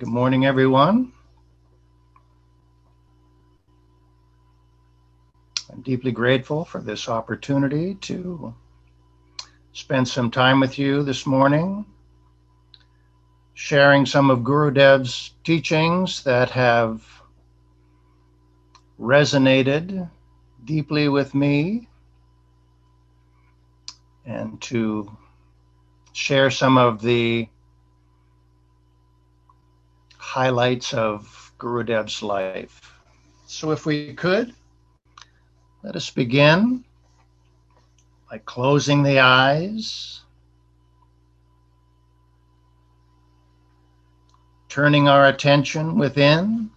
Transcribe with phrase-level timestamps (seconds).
[0.00, 1.12] Good morning, everyone.
[5.70, 8.54] I'm deeply grateful for this opportunity to
[9.74, 11.84] spend some time with you this morning,
[13.52, 17.06] sharing some of Gurudev's teachings that have
[18.98, 20.08] resonated
[20.64, 21.90] deeply with me,
[24.24, 25.14] and to
[26.14, 27.50] share some of the
[30.30, 32.94] highlights of Gurudev's life.
[33.48, 34.54] So, if we could,
[35.82, 36.84] let us begin
[38.30, 40.20] by closing the eyes,
[44.68, 46.70] turning our attention within.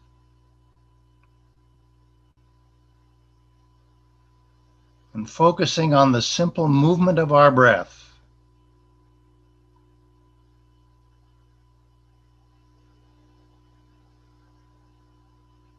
[5.13, 8.02] And focusing on the simple movement of our breath.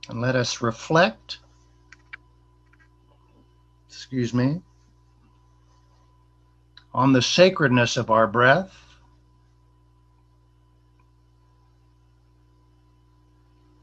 [0.08, 1.38] And let us reflect,
[3.88, 4.60] excuse me,
[6.92, 8.80] on the sacredness of our breath.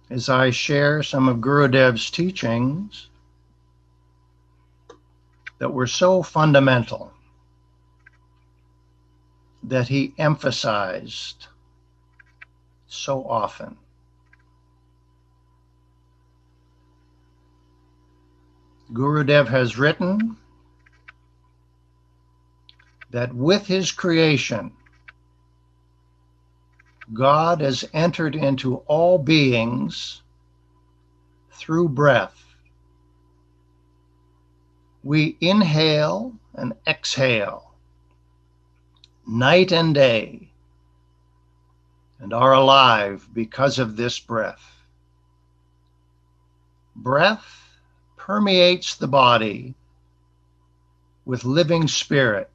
[0.10, 3.10] As I share some of Gurudev's teachings
[5.58, 7.12] that were so fundamental
[9.64, 11.48] that he emphasized
[12.88, 13.78] so often.
[18.94, 20.38] Gurudev has written
[23.12, 24.72] that with his creation,
[27.14, 30.22] God has entered into all beings
[31.52, 32.56] through breath.
[35.04, 37.74] We inhale and exhale
[39.26, 40.50] night and day
[42.20, 44.84] and are alive because of this breath.
[46.96, 47.61] Breath
[48.32, 49.76] permeates the body
[51.26, 52.50] with living spirit.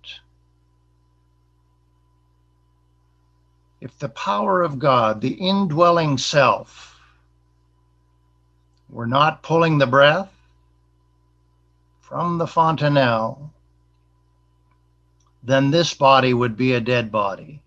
[3.83, 6.99] If the power of God, the indwelling self,
[8.89, 10.33] were not pulling the breath
[12.01, 13.53] from the fontanelle,
[15.43, 17.61] then this body would be a dead body.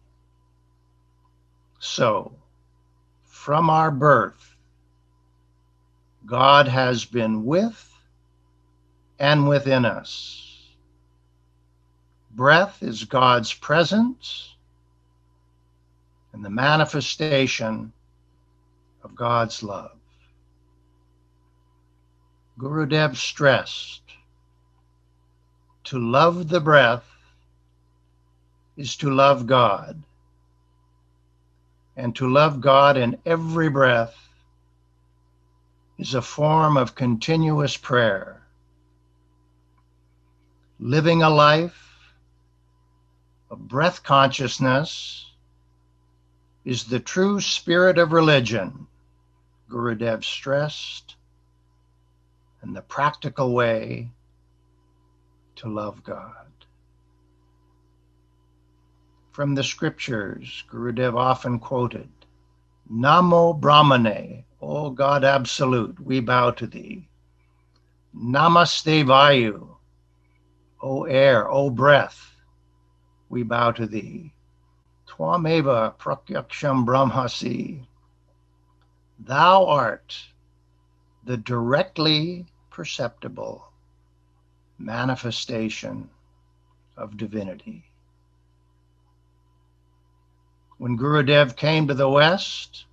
[1.78, 2.34] So,
[3.28, 4.56] from our birth,
[6.26, 7.86] God has been with
[9.20, 10.68] and within us.
[12.32, 14.56] Breath is God's presence
[16.34, 17.92] and the manifestation
[19.04, 19.98] of God's love.
[22.58, 24.02] Gurudev stressed
[25.86, 27.10] to love the breath
[28.78, 30.02] is to love God.
[31.98, 34.16] And to love God in every breath
[35.98, 38.40] is a form of continuous prayer
[40.80, 42.14] living a life
[43.52, 45.30] of breath consciousness
[46.64, 48.88] is the true spirit of religion,
[49.70, 51.16] Gurudev stressed,
[52.62, 54.10] and the practical way
[55.58, 56.48] to love God.
[59.32, 62.10] From the scriptures, Gurudev often quoted,
[62.92, 67.08] Namo Brahmane, O God absolute, we bow to thee.
[68.16, 69.79] Namaste Vayu,
[70.82, 72.36] O air, O breath,
[73.28, 74.34] we bow to thee.
[75.08, 77.86] Twameva pratyaksham brahmasi.
[79.20, 80.18] Thou art
[81.26, 83.66] the directly perceptible
[84.78, 86.10] manifestation
[86.96, 87.84] of divinity.
[90.78, 92.86] When Gurudev came to the West,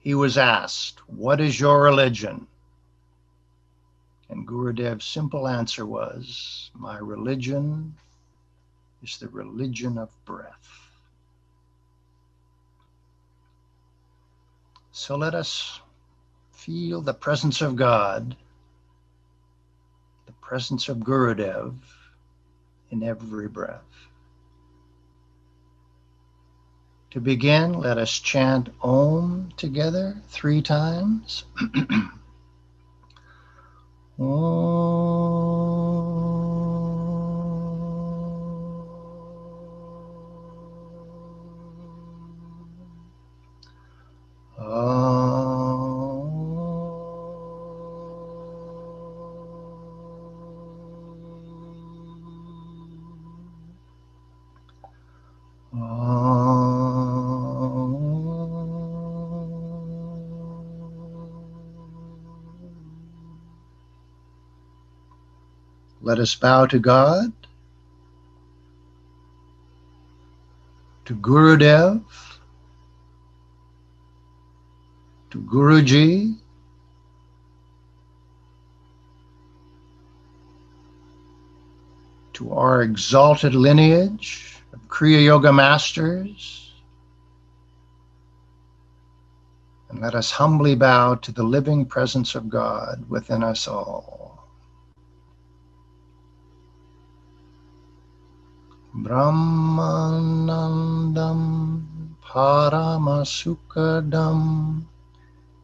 [0.00, 2.48] he was asked, What is your religion?
[4.28, 7.94] And Gurudev's simple answer was, My religion
[9.02, 10.90] is the religion of breath.
[14.92, 15.80] So let us
[16.52, 18.34] feel the presence of God,
[20.26, 21.74] the presence of Gurudev
[22.90, 23.82] in every breath.
[27.10, 31.44] To begin, let us chant Om together three times.
[34.18, 34.56] Oh.
[66.26, 67.32] Us bow to God,
[71.04, 72.02] to Gurudev,
[75.30, 76.36] to Guruji,
[82.32, 86.72] to our exalted lineage of Kriya Yoga masters.
[89.90, 94.35] And let us humbly bow to the living presence of God within us all.
[98.96, 101.84] Brahmanandam
[102.24, 104.40] Paramasukadam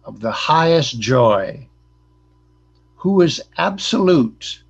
[0.07, 1.69] of the highest joy,
[2.95, 4.63] who is absolute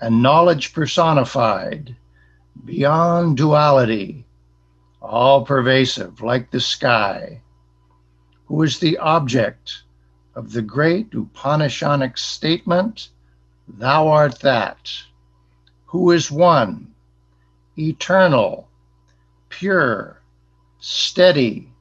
[0.00, 1.94] and knowledge personified,
[2.64, 4.26] beyond duality,
[5.00, 7.40] all pervasive like the sky,
[8.46, 9.84] who is the object
[10.34, 13.10] of the great Upanishadic statement,
[13.68, 14.90] Thou art that,
[15.86, 16.92] who is one,
[17.78, 18.68] eternal,
[19.48, 20.20] pure,
[20.80, 21.72] steady,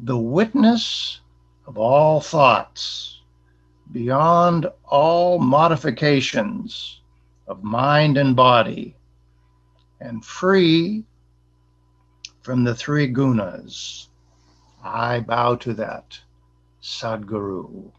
[0.00, 1.20] the witness
[1.72, 3.22] of all thoughts,
[3.92, 7.00] beyond all modifications
[7.48, 8.94] of mind and body,
[9.98, 11.02] and free
[12.42, 14.08] from the three gunas.
[14.84, 16.20] I bow to that,
[16.82, 17.90] Sadguru.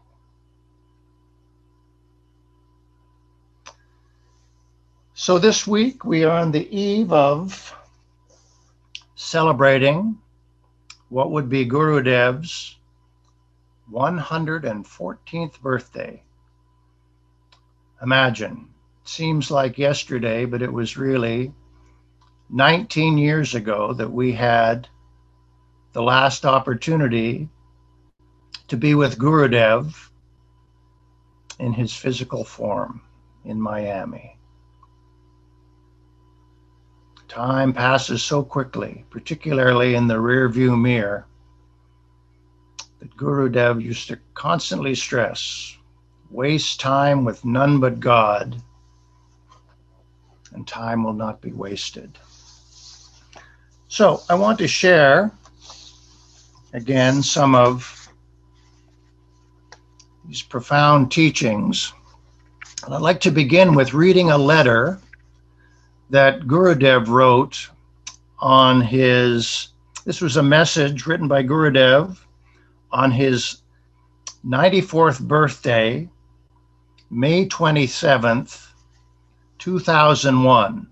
[5.14, 7.74] So this week we are on the eve of
[9.16, 10.16] celebrating
[11.08, 12.76] what would be Gurudev's
[13.92, 16.22] 114th birthday.
[18.02, 18.68] Imagine,
[19.02, 21.52] it seems like yesterday, but it was really
[22.50, 24.88] 19 years ago that we had
[25.92, 27.48] the last opportunity
[28.68, 30.10] to be with Gurudev
[31.58, 33.02] in his physical form
[33.44, 34.36] in Miami.
[37.28, 41.26] Time passes so quickly, particularly in the rear view mirror,
[43.04, 45.76] that Gurudev used to constantly stress
[46.30, 48.56] waste time with none but God,
[50.52, 52.18] and time will not be wasted.
[53.88, 55.30] So, I want to share
[56.72, 58.08] again some of
[60.26, 61.92] these profound teachings.
[62.86, 64.98] And I'd like to begin with reading a letter
[66.08, 67.68] that Gurudev wrote
[68.38, 69.68] on his,
[70.06, 72.18] this was a message written by Gurudev
[72.94, 73.60] on his
[74.46, 76.08] 94th birthday,
[77.10, 78.68] May 27th,
[79.58, 80.86] 2001.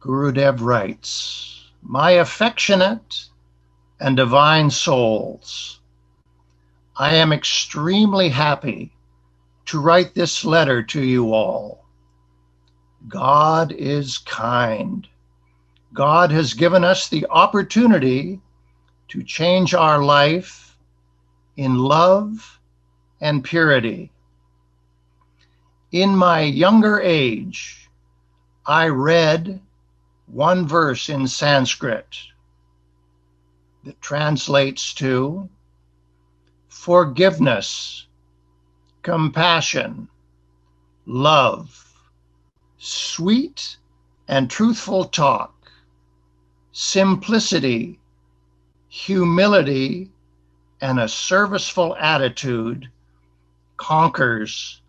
[0.00, 3.24] Gurudev writes, my affectionate
[3.98, 5.80] and divine souls,
[6.96, 8.92] I am extremely happy
[9.66, 11.84] to write this letter to you all.
[13.08, 15.08] God is kind.
[15.92, 18.40] God has given us the opportunity
[19.10, 20.78] to change our life
[21.56, 22.58] in love
[23.20, 24.10] and purity.
[25.92, 27.90] In my younger age,
[28.64, 29.60] I read
[30.26, 32.16] one verse in Sanskrit
[33.84, 35.48] that translates to
[36.68, 38.06] forgiveness,
[39.02, 40.08] compassion,
[41.04, 41.86] love,
[42.78, 43.76] sweet
[44.28, 45.70] and truthful talk,
[46.72, 47.99] simplicity,
[48.90, 50.10] humility,
[50.80, 52.90] and a serviceful attitude
[53.76, 54.82] conquers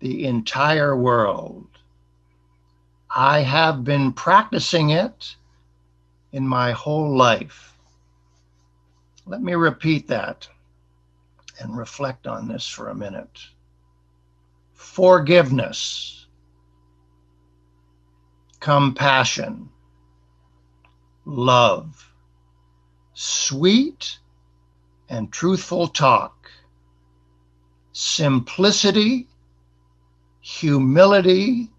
[0.00, 1.66] the entire world.
[3.14, 5.36] I have been practicing it
[6.32, 7.76] in my whole life.
[9.26, 10.48] Let me repeat that
[11.60, 13.38] and reflect on this for a minute.
[14.72, 16.26] Forgiveness,
[18.60, 19.68] compassion,
[21.26, 22.11] love,
[23.22, 24.18] sweet
[25.08, 26.50] and truthful talk,
[27.92, 29.28] simplicity,
[30.40, 31.70] humility,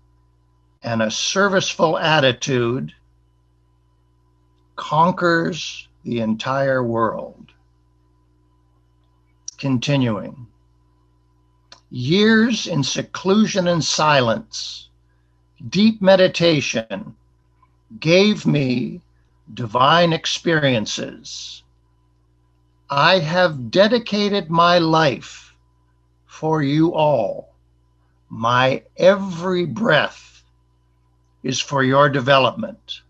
[0.83, 2.93] and a serviceful attitude
[4.77, 7.51] conquers the entire world.
[9.57, 10.47] Continuing.
[11.89, 14.87] Years in seclusion and silence,
[15.69, 17.15] deep meditation
[17.99, 19.01] gave me
[19.53, 21.63] divine experiences.
[22.89, 25.53] I have dedicated my life
[26.25, 27.53] for you all.
[28.29, 30.43] My every breath
[31.43, 33.01] is for your development.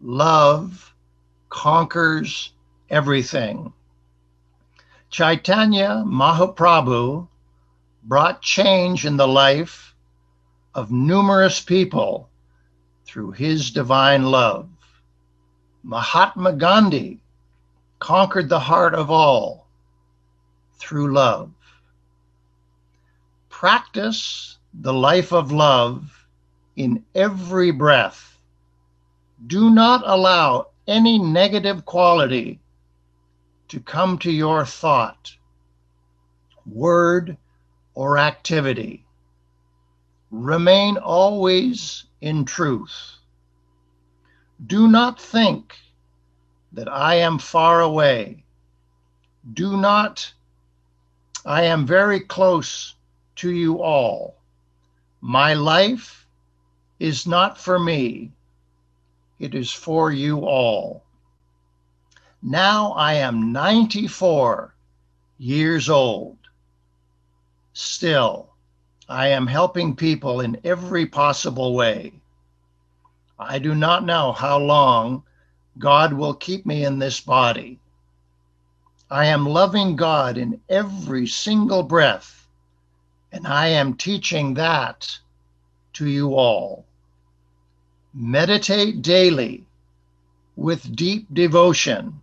[0.00, 0.94] Love
[1.48, 2.52] conquers
[2.88, 3.72] everything.
[5.10, 7.26] Chaitanya Mahaprabhu
[8.04, 9.94] brought change in the life
[10.74, 12.28] of numerous people
[13.04, 14.68] through his divine love.
[15.82, 17.20] Mahatma Gandhi
[17.98, 19.66] conquered the heart of all
[20.78, 21.50] through love.
[23.48, 26.26] Practice the life of love
[26.76, 28.38] in every breath.
[29.46, 32.60] Do not allow any negative quality
[33.68, 35.34] to come to your thought,
[36.66, 37.36] word,
[37.94, 39.04] or activity.
[40.30, 43.19] Remain always in truth.
[44.66, 45.76] Do not think
[46.72, 48.44] that I am far away.
[49.54, 50.32] Do not,
[51.46, 52.94] I am very close
[53.36, 54.36] to you all.
[55.22, 56.26] My life
[56.98, 58.32] is not for me,
[59.38, 61.02] it is for you all.
[62.42, 64.74] Now I am 94
[65.38, 66.36] years old.
[67.72, 68.50] Still,
[69.08, 72.19] I am helping people in every possible way.
[73.42, 75.22] I do not know how long
[75.78, 77.80] God will keep me in this body.
[79.10, 82.46] I am loving God in every single breath,
[83.32, 85.18] and I am teaching that
[85.94, 86.84] to you all.
[88.12, 89.64] Meditate daily
[90.54, 92.20] with deep devotion.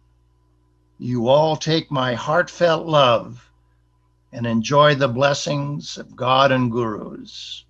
[1.00, 3.50] You all take my heartfelt love
[4.31, 7.65] and enjoy the blessings of God and gurus.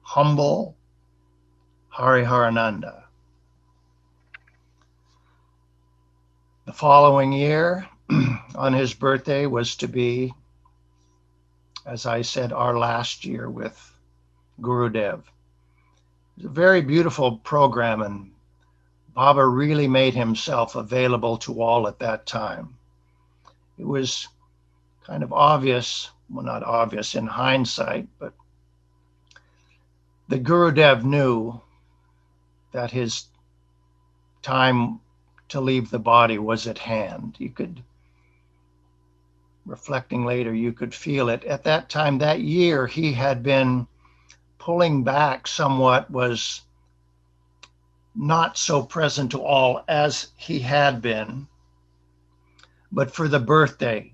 [0.00, 0.74] Humble
[1.94, 3.02] Hariharananda.
[6.64, 7.86] The following year,
[8.54, 10.32] on his birthday, was to be,
[11.84, 13.76] as I said, our last year with
[14.62, 15.18] Gurudev.
[15.18, 18.32] It was a very beautiful program, and
[19.12, 22.78] Baba really made himself available to all at that time.
[23.76, 24.28] It was
[25.04, 28.32] kind of obvious, well, not obvious in hindsight, but
[30.28, 31.60] the Gurudev knew
[32.72, 33.26] that his
[34.42, 35.00] time
[35.48, 37.36] to leave the body was at hand.
[37.38, 37.82] You could,
[39.66, 41.44] reflecting later, you could feel it.
[41.44, 43.86] At that time, that year, he had been
[44.58, 46.62] pulling back somewhat, was
[48.14, 51.46] not so present to all as he had been.
[52.90, 54.12] But for the birthday,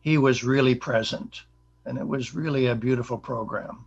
[0.00, 1.42] he was really present,
[1.84, 3.84] and it was really a beautiful program.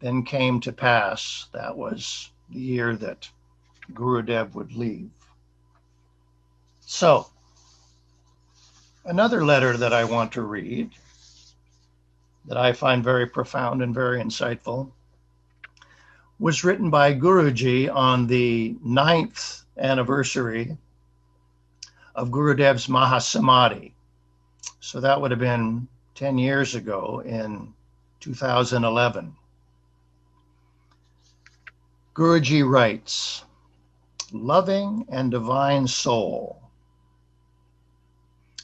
[0.00, 3.28] Then came to pass, that was the year that
[3.92, 5.10] Gurudev would leave.
[6.80, 7.26] So,
[9.04, 10.90] another letter that I want to read
[12.46, 14.90] that I find very profound and very insightful
[16.38, 20.76] was written by Guruji on the ninth anniversary
[22.14, 23.92] of Gurudev's Mahasamadhi.
[24.80, 27.72] So that would have been 10 years ago in
[28.20, 29.36] 2011.
[32.20, 33.46] Guruji writes,
[34.30, 36.60] Loving and divine soul.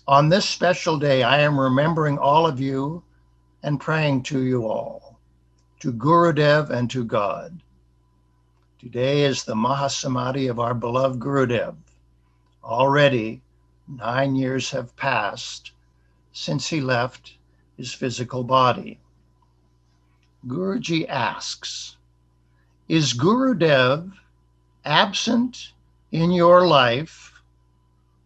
[0.06, 3.02] On this special day, I am remembering all of you
[3.62, 5.18] and praying to you all,
[5.80, 7.62] to Gurudev and to God.
[8.78, 11.76] Today is the Mahasamadhi of our beloved Gurudev.
[12.62, 13.40] Already
[13.88, 15.72] nine years have passed
[16.30, 17.38] since he left
[17.78, 19.00] his physical body.
[20.46, 21.95] Guruji asks,
[22.88, 24.12] Is Gurudev
[24.85, 25.73] absent
[26.12, 27.33] in your life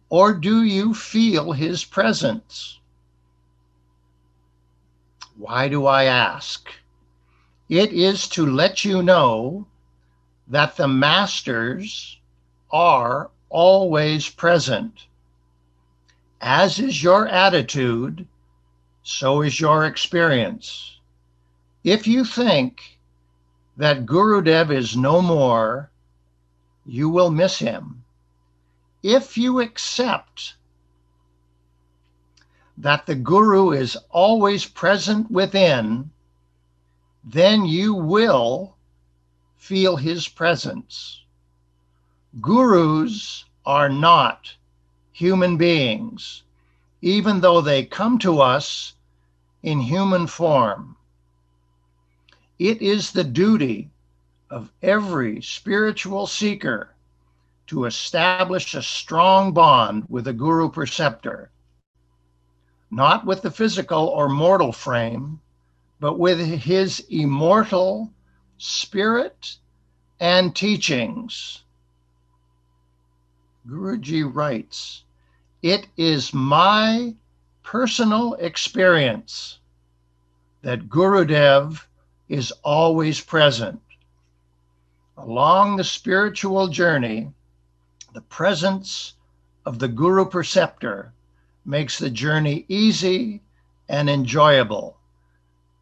[0.09, 2.79] Or do you feel his presence?
[5.37, 6.69] Why do I ask?
[7.69, 9.67] It is to let you know
[10.47, 12.19] that the masters
[12.71, 15.07] are always present.
[16.41, 18.27] As is your attitude,
[19.01, 20.99] so is your experience.
[21.83, 22.99] If you think
[23.81, 25.89] that Gurudev is no more,
[26.85, 28.03] you will miss him.
[29.01, 30.53] If you accept
[32.77, 36.11] that the Guru is always present within,
[37.23, 38.75] then you will
[39.57, 41.23] feel his presence.
[42.39, 44.53] Gurus are not
[45.11, 46.43] human beings,
[47.01, 48.93] even though they come to us
[49.63, 50.97] in human form.
[52.61, 53.89] It is the duty
[54.51, 56.93] of every spiritual seeker
[57.65, 61.49] to establish a strong bond with a guru preceptor,
[62.91, 65.41] not with the physical or mortal frame,
[65.99, 68.13] but with his immortal
[68.59, 69.57] spirit
[70.19, 71.63] and teachings.
[73.67, 75.03] Guruji writes,
[75.63, 77.15] It is my
[77.63, 79.57] personal experience
[80.61, 81.87] that Gurudev
[82.31, 83.81] is always present.
[85.17, 87.29] Along the spiritual journey,
[88.13, 89.15] the presence
[89.65, 91.11] of the Guru Preceptor
[91.65, 93.41] makes the journey easy
[93.89, 94.95] and enjoyable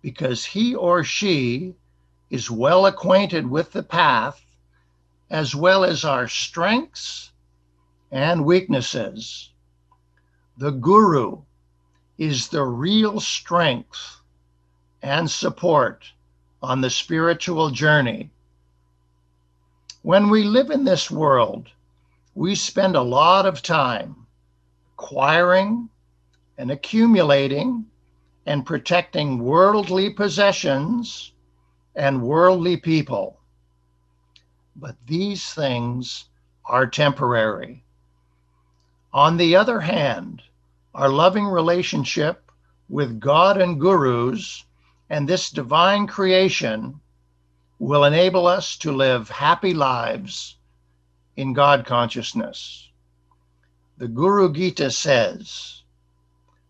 [0.01, 1.75] because he or she
[2.31, 4.43] is well acquainted with the path
[5.29, 7.31] as well as our strengths
[8.11, 9.51] and weaknesses.
[10.57, 11.43] The Guru
[12.17, 14.21] is the real strength
[15.03, 16.11] and support
[16.61, 18.29] on the spiritual journey.
[20.01, 21.69] When we live in this world,
[22.35, 24.27] we spend a lot of time
[24.93, 25.89] acquiring
[26.57, 27.85] and accumulating
[28.45, 31.33] and protecting worldly possessions
[31.95, 33.39] and worldly people.
[34.75, 36.25] But these things
[36.65, 37.83] are temporary.
[39.13, 40.41] On the other hand,
[40.93, 42.51] our loving relationship
[42.89, 44.65] with God and gurus
[45.09, 46.99] and this divine creation
[47.79, 50.57] will enable us to live happy lives
[51.35, 52.89] in God consciousness.
[53.97, 55.83] The Guru Gita says,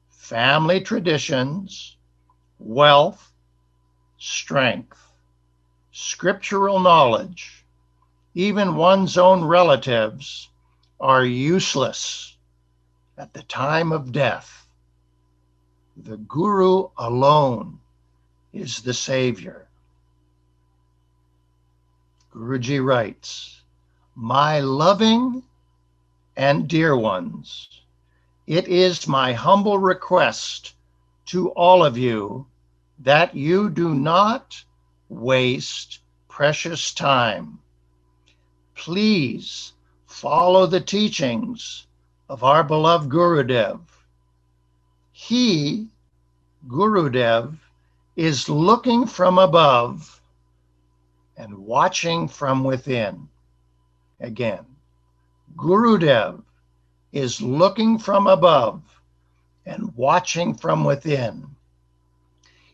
[0.10, 1.98] family traditions,
[2.60, 3.32] wealth,
[4.18, 4.98] strength,
[5.92, 7.66] scriptural knowledge,
[8.36, 10.50] even one's own relatives
[11.00, 12.38] are useless
[13.18, 14.68] at the time of death.
[15.98, 17.80] The Guru alone
[18.54, 19.68] is the Savior.
[22.34, 23.62] Guruji writes,
[24.16, 25.44] My loving
[26.38, 27.82] and dear ones,
[28.48, 30.74] it is my humble request
[31.28, 32.48] to all of you
[33.00, 34.64] that you do not
[35.10, 37.60] waste precious time.
[38.76, 39.74] Please
[40.08, 41.86] follow the teachings
[42.30, 43.82] of our beloved Gurudev.
[45.12, 45.88] He,
[46.68, 47.58] Gurudev,
[48.20, 50.22] is looking from above
[51.38, 53.30] and watching from within.
[54.20, 54.66] Again,
[55.56, 56.44] Gurudev
[57.14, 58.82] is looking from above
[59.66, 61.56] and watching from within.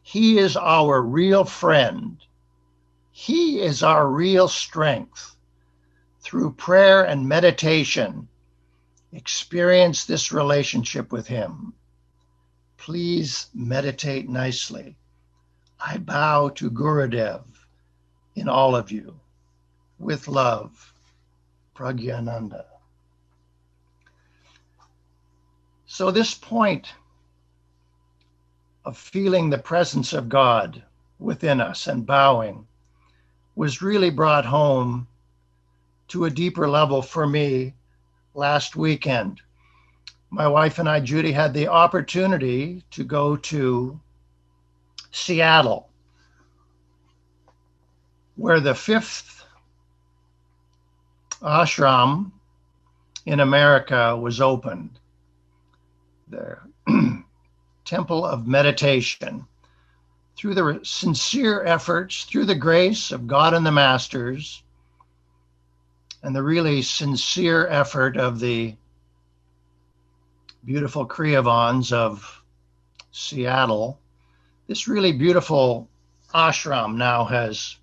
[0.02, 2.18] He is our real friend.
[3.12, 5.36] He is our real strength.
[6.22, 8.28] Through prayer and meditation,
[9.14, 11.76] experience this relationship with Him.
[12.78, 14.98] Please meditate nicely.
[15.80, 17.44] I bow to Gurudev
[18.36, 19.20] in all of you.
[19.98, 20.94] With love,
[21.76, 22.66] Pragyananda.
[25.86, 26.94] So, this point
[28.84, 30.84] of feeling the presence of God
[31.20, 32.68] within us and bowing
[33.56, 35.08] was really brought home
[36.10, 37.74] to a deeper level for me
[38.34, 39.42] last weekend.
[40.30, 44.00] My wife and I, Judy, had the opportunity to go to
[45.16, 45.90] Seattle,
[48.36, 49.46] where the fifth
[51.42, 52.32] ashram
[53.26, 55.00] in America was opened
[56.28, 56.58] the
[57.86, 59.48] temple of meditation.
[60.36, 64.64] Through the sincere efforts, through the grace of God and the masters,
[66.24, 68.76] and the really sincere effort of the
[70.66, 72.44] beautiful Kriyavans of
[73.12, 73.98] Seattle,
[74.68, 75.88] this really beautiful
[76.34, 77.78] ashram now has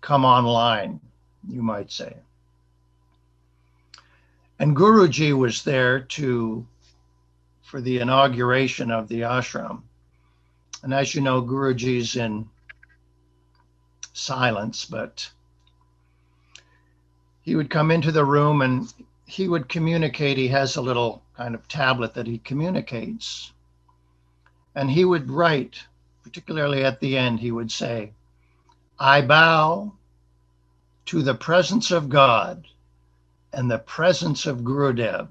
[0.00, 1.00] come online,
[1.48, 2.16] you might say.
[4.58, 6.66] And Guruji was there to
[7.62, 9.82] for the inauguration of the ashram.
[10.82, 12.48] And as you know, Guruji's in
[14.14, 15.30] silence, but
[17.42, 18.92] he would come into the room and
[19.26, 20.38] he would communicate.
[20.38, 23.52] He has a little kind of tablet that he communicates.
[24.74, 25.78] And he would write,
[26.22, 28.12] particularly at the end, he would say,
[28.98, 29.92] I bow
[31.06, 32.66] to the presence of God
[33.52, 35.28] and the presence of Gurudev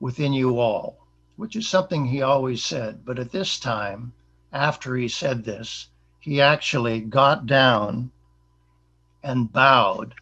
[0.00, 0.98] within you all,
[1.36, 3.04] which is something he always said.
[3.04, 4.12] But at this time,
[4.52, 5.88] after he said this,
[6.20, 8.10] he actually got down
[9.22, 10.14] and bowed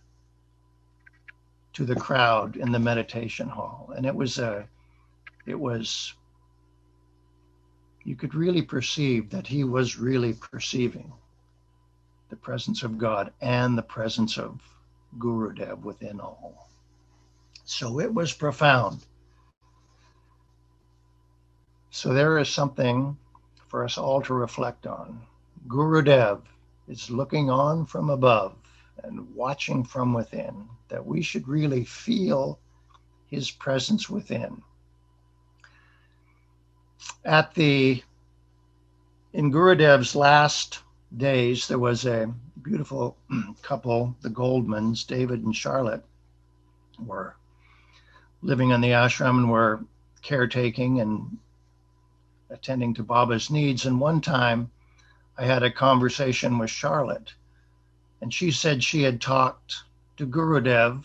[1.73, 3.93] to the crowd in the meditation hall.
[3.97, 4.69] And it was a,
[5.47, 6.15] it was,
[8.05, 11.13] you could really perceive that he was really perceiving
[12.31, 14.61] the presence of God and the presence of
[15.19, 16.69] Gurudev within all.
[17.65, 19.05] So it was profound.
[21.91, 23.17] So there is something
[23.69, 25.21] for us all to reflect on.
[25.69, 26.41] Gurudev
[26.89, 28.57] is looking on from above
[29.05, 32.59] and watching from within, that we should really feel
[33.27, 34.63] his presence within.
[37.25, 38.03] At the
[39.33, 40.81] in Gurudev's last
[41.17, 43.17] days, there was a beautiful
[43.63, 46.05] couple, the Goldmans, David and Charlotte,
[46.99, 47.35] were
[48.43, 49.85] living in the ashram and were
[50.23, 51.39] caretaking and
[52.51, 53.87] attending to Baba's needs.
[53.87, 54.71] And one time
[55.37, 57.35] I had a conversation with Charlotte,
[58.21, 59.85] and she said she had talked
[60.19, 61.05] to Gurudev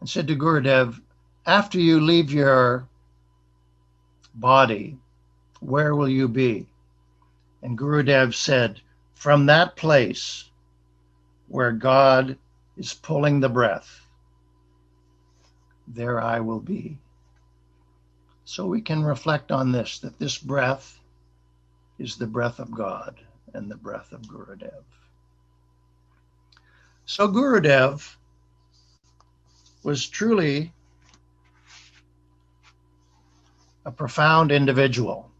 [0.00, 1.00] and said to Gurudev,
[1.46, 2.88] after you leave your
[4.34, 4.98] body,
[5.60, 6.66] where will you be?
[7.62, 8.80] And Gurudev said,
[9.14, 10.50] from that place
[11.48, 12.36] where God
[12.76, 14.06] is pulling the breath,
[15.86, 16.98] there I will be.
[18.44, 20.98] So we can reflect on this that this breath
[21.98, 23.20] is the breath of God
[23.54, 24.82] and the breath of Gurudev.
[27.04, 28.16] So Gurudev
[29.82, 30.72] was truly
[33.84, 35.30] a profound individual.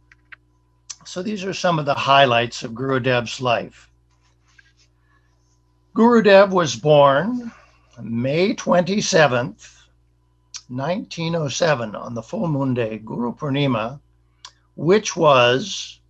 [1.04, 3.88] So these are some of the highlights of Gurudev's life.
[5.94, 7.52] Gurudev was born
[8.00, 9.68] May 27th,
[10.68, 14.00] 1907, on the full moon day, Guru Purnima,
[14.74, 16.00] which was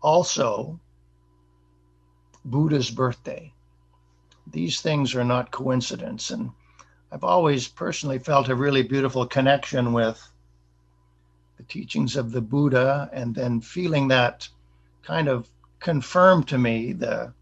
[0.00, 0.78] also
[2.44, 3.52] Buddha's birthday.
[4.46, 6.30] These things are not coincidence.
[6.30, 6.50] And
[7.10, 10.22] I've always personally felt a really beautiful connection with
[11.60, 14.48] the teachings of the Buddha, and then feeling that
[15.02, 15.46] kind of
[15.78, 17.34] confirmed to me the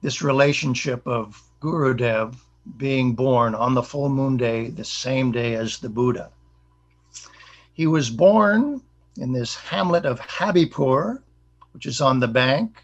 [0.00, 2.36] this relationship of Gurudev
[2.76, 6.30] being born on the full moon day, the same day as the Buddha.
[7.72, 8.80] He was born
[9.16, 11.20] in this hamlet of Habibpur,
[11.72, 12.80] which is on the bank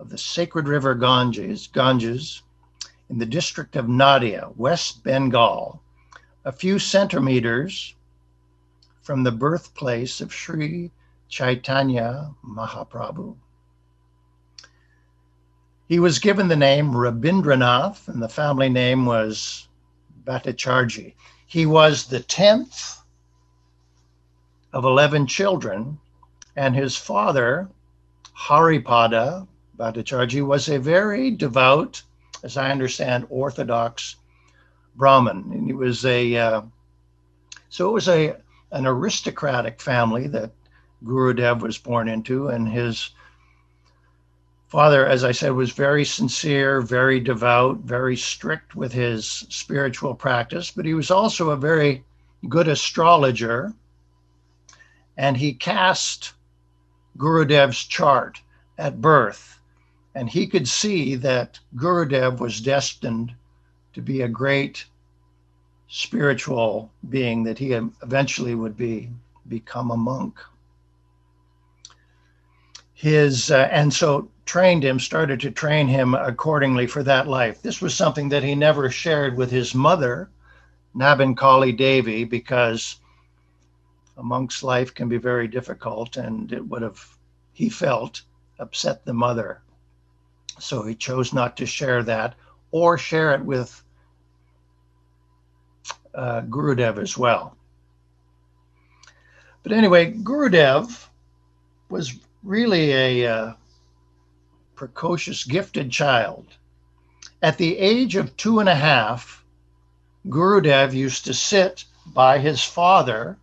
[0.00, 2.42] of the sacred river Ganges, Ganges
[3.08, 5.80] in the district of Nadia, West Bengal,
[6.44, 7.94] a few centimeters
[9.02, 10.90] from the birthplace of Sri
[11.28, 13.36] Chaitanya Mahaprabhu.
[15.88, 19.66] He was given the name Rabindranath, and the family name was
[20.24, 21.14] Bhattacharjee.
[21.46, 22.98] He was the 10th
[24.72, 25.98] of 11 children,
[26.54, 27.68] and his father,
[28.36, 32.02] Haripada Bhattacharjee, was a very devout,
[32.44, 34.16] as I understand, Orthodox
[34.94, 35.50] Brahmin.
[35.52, 36.62] And he was a, uh,
[37.68, 38.36] so it was a,
[38.72, 40.52] an aristocratic family that
[41.04, 43.10] Gurudev was born into, and his
[44.68, 50.70] father, as I said, was very sincere, very devout, very strict with his spiritual practice,
[50.70, 52.04] but he was also a very
[52.48, 53.74] good astrologer.
[55.16, 56.34] And he cast
[57.16, 58.40] Gurudev's chart
[58.78, 59.58] at birth,
[60.14, 63.34] and he could see that Gurudev was destined
[63.92, 64.86] to be a great
[65.92, 69.10] spiritual being that he eventually would be
[69.48, 70.38] become a monk.
[72.94, 77.60] His uh, and so trained him started to train him accordingly for that life.
[77.60, 80.30] This was something that he never shared with his mother
[80.94, 82.96] nabin kali devi because
[84.16, 87.04] a monk's life can be very difficult and it would have
[87.52, 88.22] he felt
[88.60, 89.60] upset the mother.
[90.60, 92.36] So he chose not to share that
[92.70, 93.82] or share it with
[96.14, 97.56] uh, Gurudev as well.
[99.62, 101.08] But anyway, Gurudev
[101.88, 103.54] was really a uh,
[104.74, 106.46] precocious, gifted child.
[107.42, 109.44] At the age of two and a half,
[110.28, 113.36] Gurudev used to sit by his father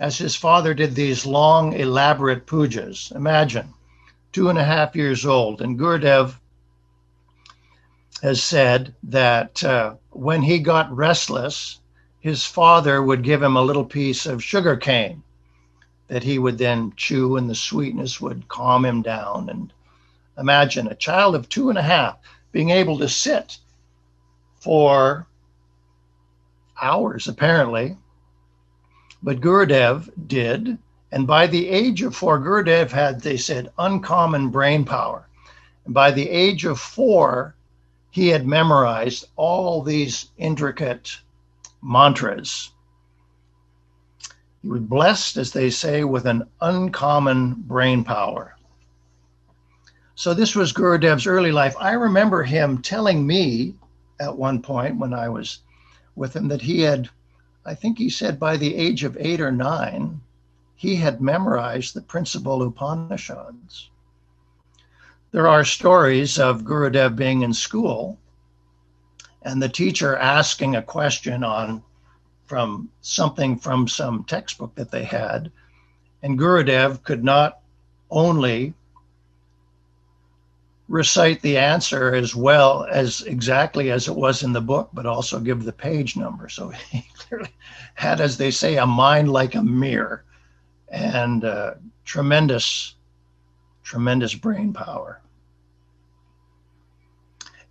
[0.00, 3.10] as his father did these long, elaborate pujas.
[3.14, 3.74] Imagine,
[4.32, 5.60] two and a half years old.
[5.60, 6.38] And Gurudev
[8.22, 11.78] has said that uh, when he got restless,
[12.18, 15.22] his father would give him a little piece of sugar cane
[16.08, 19.48] that he would then chew, and the sweetness would calm him down.
[19.48, 19.72] And
[20.36, 22.18] imagine a child of two and a half
[22.50, 23.58] being able to sit
[24.56, 25.28] for
[26.82, 27.96] hours, apparently.
[29.22, 30.78] But Gurudev did.
[31.12, 35.28] And by the age of four, Gurudev had, they said, uncommon brain power.
[35.84, 37.54] And by the age of four,
[38.10, 41.18] he had memorized all these intricate
[41.82, 42.70] mantras.
[44.62, 48.56] He was blessed, as they say, with an uncommon brain power.
[50.14, 51.76] So this was Gurudev's early life.
[51.78, 53.74] I remember him telling me
[54.18, 55.60] at one point when I was
[56.16, 57.08] with him that he had,
[57.64, 60.20] I think he said by the age of eight or nine,
[60.74, 63.90] he had memorized the principal Upanishads.
[65.30, 68.18] There are stories of Gurudev being in school
[69.42, 71.82] and the teacher asking a question on
[72.44, 75.52] from something from some textbook that they had,
[76.22, 77.60] and Gurudev could not
[78.10, 78.74] only
[80.88, 85.38] recite the answer as well as exactly as it was in the book, but also
[85.38, 86.48] give the page number.
[86.48, 87.54] So he clearly
[87.94, 90.24] had, as they say, a mind like a mirror
[90.88, 91.74] and uh,
[92.06, 92.94] tremendous,
[93.88, 95.18] tremendous brain power.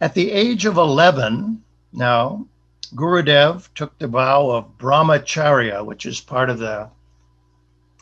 [0.01, 2.47] At the age of 11, now,
[2.95, 6.89] Gurudev took the vow of brahmacharya, which is part of the,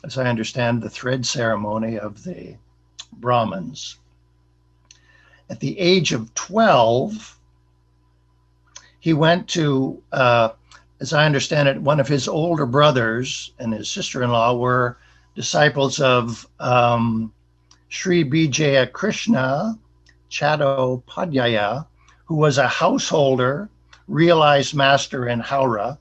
[0.06, 2.56] as I understand, the thread ceremony of the
[3.12, 3.98] Brahmins.
[5.50, 7.38] At the age of 12,
[9.02, 10.50] he went to, uh,
[11.02, 15.00] as I understand it, one of his older brothers and his sister in law were
[15.36, 17.34] disciples of um,
[17.90, 19.78] Sri Bijaya Krishna
[20.30, 21.86] Chattopadhyaya,
[22.26, 23.70] who was a householder,
[24.08, 25.98] realized master in Howrah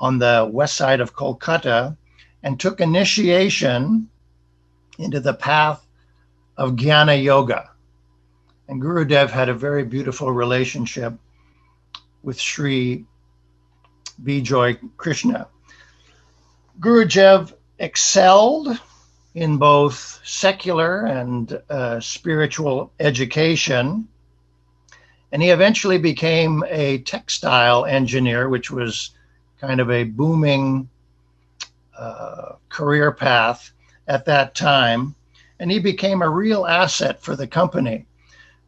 [0.00, 1.96] on the west side of Kolkata
[2.42, 4.08] and took initiation
[4.98, 5.86] into the path
[6.56, 7.70] of Jnana Yoga.
[8.68, 11.14] And Gurudev had a very beautiful relationship
[12.22, 13.04] with Sri
[14.22, 15.48] Bijoy Krishna.
[16.80, 18.80] Gurudev excelled
[19.38, 24.08] in both secular and uh, spiritual education.
[25.32, 29.10] And he eventually became a textile engineer, which was
[29.60, 30.88] kind of a booming
[31.96, 33.72] uh, career path
[34.06, 35.14] at that time.
[35.58, 38.06] And he became a real asset for the company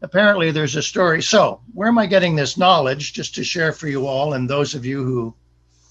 [0.03, 1.23] apparently there's a story.
[1.23, 3.13] So, where am I getting this knowledge?
[3.13, 5.35] Just to share for you all and those of you who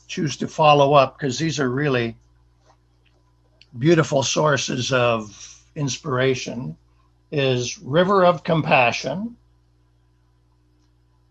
[0.07, 2.15] choose to follow up, because these are really
[3.77, 6.75] beautiful sources of inspiration,
[7.31, 9.35] is River of Compassion,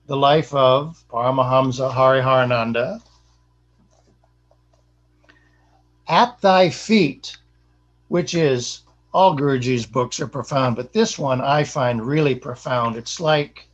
[0.06, 3.02] the life of Paramahamsa Hariharananda.
[6.06, 7.36] At Thy Feet,
[8.08, 12.96] which is all Guruji's books are profound, but this one I find really profound.
[12.96, 13.68] It's like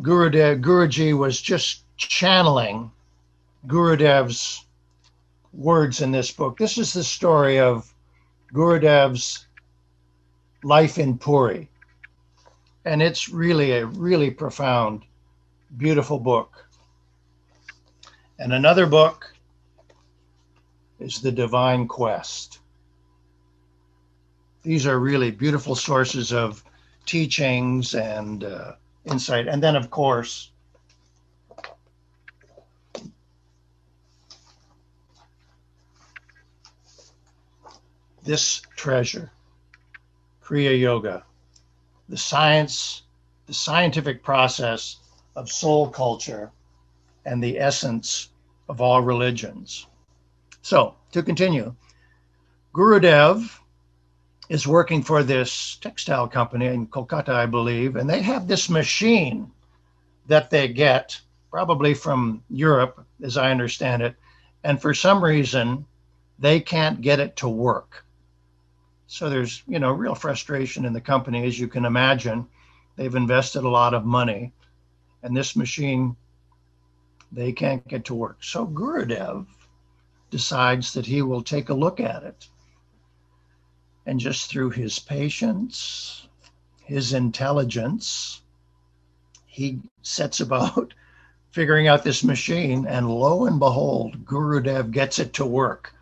[0.00, 2.90] Gurudev, Guruji was just channeling
[3.66, 4.64] Gurudev's
[5.52, 6.58] words in this book.
[6.58, 7.92] This is the story of
[8.52, 9.46] Gurudev's
[10.62, 11.68] life in Puri.
[12.84, 15.02] And it's really a really profound,
[15.76, 16.66] beautiful book.
[18.38, 19.34] And another book
[20.98, 22.60] is the divine quest.
[24.62, 26.64] These are really beautiful sources of
[27.04, 28.72] teachings and uh,
[29.04, 29.48] insight.
[29.48, 30.51] And then, of course,
[38.24, 39.30] this treasure,
[40.42, 41.24] Kriya Yoga,
[42.08, 43.02] the science,
[43.46, 44.96] the scientific process
[45.34, 46.50] of soul culture
[47.24, 48.28] and the essence
[48.68, 49.86] of all religions.
[50.62, 51.74] So, to continue,
[52.74, 53.58] Gurudev
[54.48, 59.50] is working for this textile company in Kolkata, I believe, and they have this machine
[60.26, 64.14] that they get probably from Europe, as I understand it.
[64.64, 65.84] And for some reason,
[66.38, 68.04] they can't get it to work.
[69.12, 72.46] So there's, you know, real frustration in the company, as you can imagine.
[72.96, 74.54] They've invested a lot of money,
[75.22, 76.16] and this machine,
[77.30, 78.38] they can't get to work.
[78.42, 79.44] So Gurudev
[80.30, 82.48] decides that he will take a look at it.
[84.06, 86.26] And just through his patience,
[86.82, 88.40] his intelligence,
[89.44, 90.94] he sets about
[91.50, 92.86] figuring out this machine.
[92.86, 95.94] And lo and behold, Gurudev gets it to work,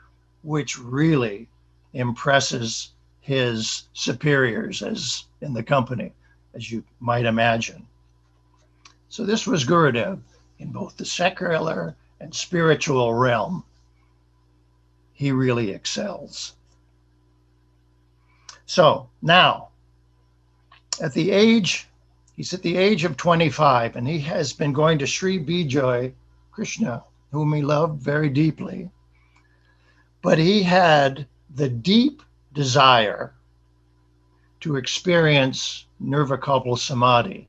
[0.43, 1.49] which really
[1.93, 2.93] impresses
[3.31, 6.13] his superiors as in the company,
[6.53, 7.87] as you might imagine.
[9.09, 10.19] So this was Gurudev
[10.59, 13.63] in both the secular and spiritual realm.
[15.13, 16.57] He really excels.
[18.67, 19.69] So now,
[21.01, 21.87] at the age,
[22.35, 26.13] he's at the age of 25, and he has been going to Sri Bijoy
[26.51, 28.91] Krishna, whom he loved very deeply.
[30.21, 33.33] But he had the deep desire
[34.61, 37.49] to experience Nirvikalpa Samadhi.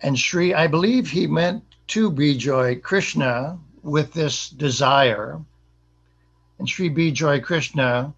[0.00, 5.40] And Sri, I believe he meant to Bijoy Krishna with this desire.
[6.58, 8.12] And Sri Bijoy Krishna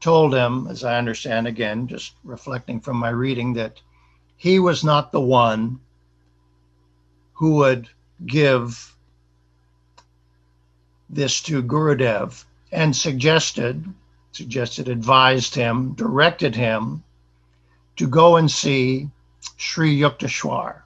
[0.00, 3.80] told him, as I understand again, just reflecting from my reading, that
[4.36, 5.78] he was not the one
[7.34, 7.88] who would
[8.26, 8.94] give
[11.08, 13.84] this to Gurudev and suggested,
[14.32, 17.04] suggested, advised him, directed him
[17.96, 19.10] to go and see
[19.58, 20.80] Sri Yukteswar.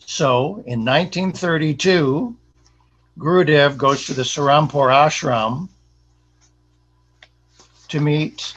[0.00, 2.34] So in 1932,
[3.18, 5.68] Gurudev goes to the Serampore ashram
[7.88, 8.54] to meet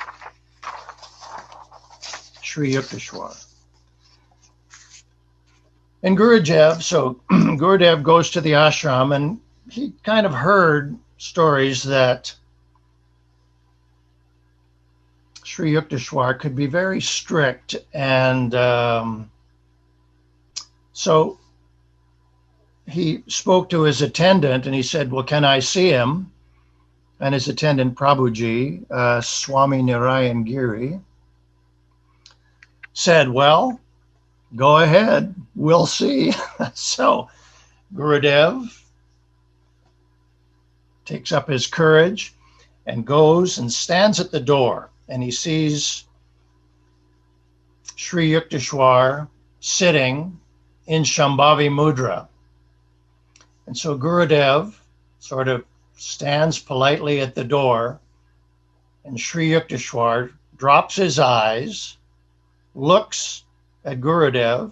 [2.41, 3.45] Sri Yukteswar.
[6.03, 12.33] And Gurudev, so Gurudev goes to the ashram and he kind of heard stories that
[15.43, 19.29] Sri Yukteswar could be very strict and um,
[20.93, 21.37] so
[22.87, 26.31] he spoke to his attendant and he said, Well, can I see him?
[27.19, 30.99] And his attendant, Prabhuji, uh, Swami Narayan Giri,
[32.93, 33.79] said, Well,
[34.55, 36.33] go ahead, we'll see.
[36.73, 37.29] so
[37.93, 38.80] Gurudev
[41.05, 42.33] takes up his courage
[42.85, 46.05] and goes and stands at the door and he sees
[47.95, 49.27] Sri Yukteswar
[49.59, 50.39] sitting
[50.87, 52.27] in Shambhavi Mudra.
[53.67, 54.73] And so Gurudev
[55.19, 55.65] sort of
[55.97, 57.99] stands politely at the door,
[59.05, 61.97] and Sri Yukteswar drops his eyes,
[62.73, 63.43] looks
[63.85, 64.71] at Gurudev,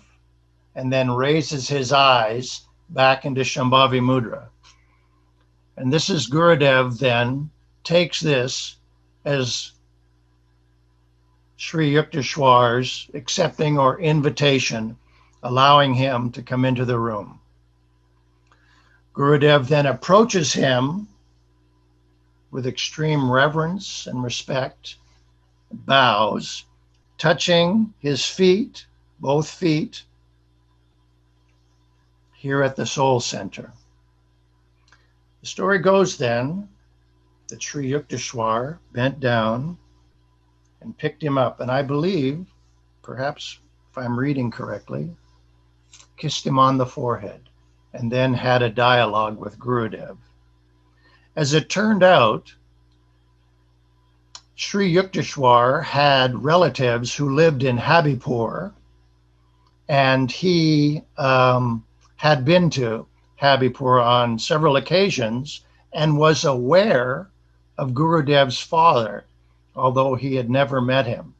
[0.75, 4.47] and then raises his eyes back into Shambhavi Mudra.
[5.79, 7.51] And this is Gurudev then
[7.85, 8.75] takes this
[9.23, 9.71] as
[11.55, 14.97] Sri Yukteswar's accepting or invitation
[15.41, 17.39] allowing him to come into the room.
[19.13, 21.07] Gurudev then approaches him
[22.51, 24.97] with extreme reverence and respect,
[25.71, 26.65] bows,
[27.17, 28.85] touching his feet,
[29.21, 30.03] both feet,
[32.33, 33.71] here at the Soul Center.
[35.49, 36.69] Story goes then
[37.47, 39.79] that Sri Yukteswar bent down
[40.79, 42.45] and picked him up, and I believe,
[43.01, 43.57] perhaps
[43.89, 45.09] if I'm reading correctly,
[46.17, 47.49] kissed him on the forehead,
[47.93, 50.17] and then had a dialogue with Gurudev.
[51.35, 52.53] As it turned out,
[54.53, 58.71] Sri Yukteswar had relatives who lived in Habibpur,
[59.87, 61.83] and he um,
[62.17, 63.07] had been to
[63.41, 65.61] Habibpur on several occasions
[65.93, 67.29] and was aware
[67.77, 69.25] of Gurudev's father,
[69.75, 71.33] although he had never met him.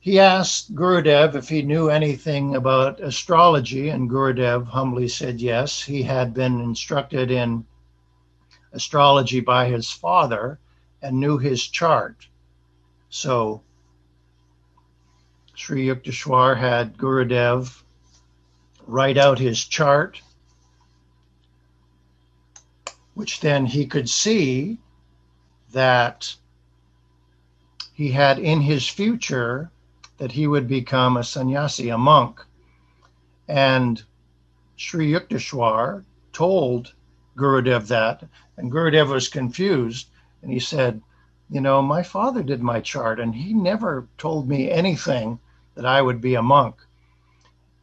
[0.00, 5.80] He asked Gurudev if he knew anything about astrology, and Gurudev humbly said yes.
[5.80, 7.64] He had been instructed in
[8.72, 10.58] astrology by his father
[11.00, 12.26] and knew his chart.
[13.10, 13.62] So
[15.54, 17.84] Sri Yukteswar had Gurudev
[18.88, 20.20] write out his chart,
[23.14, 24.78] which then he could see
[25.72, 26.34] that
[27.92, 29.70] he had in his future
[30.18, 32.40] that he would become a sannyasi, a monk.
[33.48, 34.02] And
[34.76, 36.94] Sri Yukteswar told
[37.36, 40.08] Gurudev that, and Gurudev was confused.
[40.42, 41.02] And he said,
[41.50, 45.38] You know, my father did my chart, and he never told me anything
[45.74, 46.76] that I would be a monk.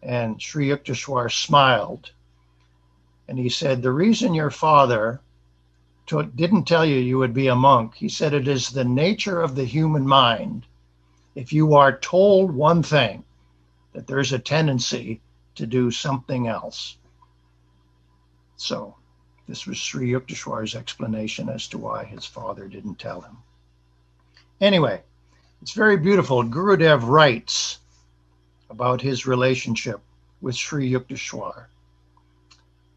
[0.02, 2.12] And Sri Yukteswar smiled.
[3.30, 5.22] And he said, The reason your father
[6.08, 9.54] didn't tell you you would be a monk, he said, it is the nature of
[9.56, 10.66] the human mind
[11.36, 13.24] if you are told one thing,
[13.94, 15.22] that there's a tendency
[15.54, 16.98] to do something else.
[18.58, 18.96] So
[19.48, 23.38] This was Sri Yukteswar's explanation as to why his father didn't tell him.
[24.62, 25.04] Anyway,
[25.62, 26.44] it's very beautiful.
[26.44, 27.80] Gurudev writes
[28.70, 30.02] about his relationship
[30.42, 31.68] with Sri Yukteswar.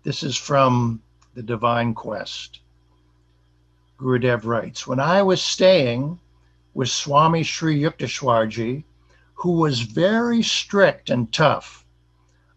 [0.05, 1.01] This is from
[1.35, 2.59] The Divine Quest.
[3.99, 6.19] Gurudev writes When I was staying
[6.75, 8.83] with Swami Sri Yukteswarji,
[9.35, 11.87] who was very strict and tough,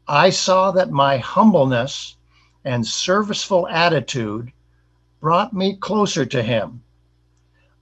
[0.08, 2.16] I saw that my humbleness
[2.64, 4.52] and serviceful attitude
[5.22, 6.84] brought me closer to him.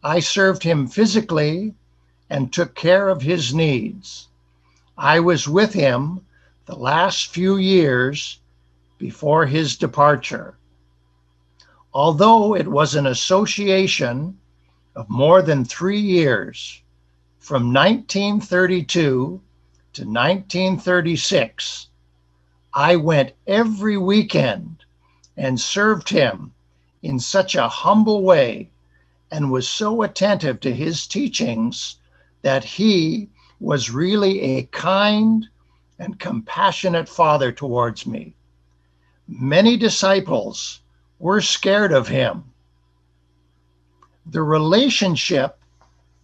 [0.04, 1.74] I served him physically
[2.30, 4.28] and took care of his needs.
[4.98, 6.26] I was with him
[6.66, 8.40] the last few years
[8.98, 10.58] before his departure.
[11.94, 14.38] Although it was an association
[14.96, 16.82] of more than three years,
[17.40, 19.42] from 1932
[19.94, 21.88] to 1936,
[22.74, 24.86] I went every weekend
[25.38, 26.54] and served him
[27.02, 28.70] in such a humble way
[29.30, 31.98] and was so attentive to his teachings
[32.44, 33.30] that he
[33.60, 35.48] was really a kind
[36.00, 38.36] and compassionate father towards me.
[39.40, 40.82] Many disciples
[41.18, 42.54] were scared of him.
[44.28, 45.58] The relationship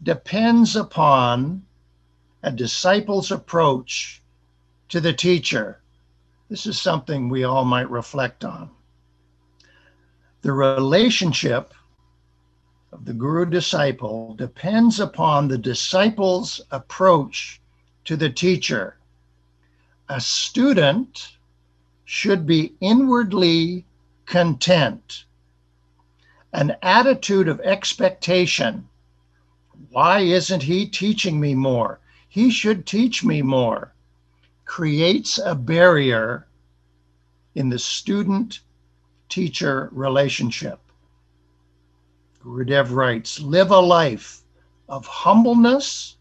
[0.04, 1.66] depends upon
[2.44, 4.22] a disciple's approach
[4.90, 5.82] to the teacher.
[6.50, 8.70] This is something we all might reflect on.
[10.42, 11.74] The relationship
[12.92, 17.60] of the guru disciple depends upon the disciple's approach
[18.06, 18.98] to the teacher.
[20.10, 21.39] A student
[22.10, 23.86] should be inwardly
[24.26, 25.26] content,
[26.52, 28.90] an attitude of expectation
[29.92, 32.00] why isn't he teaching me more?
[32.28, 33.94] He should teach me more.
[34.66, 36.48] Creates a barrier
[37.56, 38.60] in the student
[39.30, 40.80] teacher relationship.
[42.44, 44.42] Gurudev writes live a life
[44.88, 46.18] of humbleness,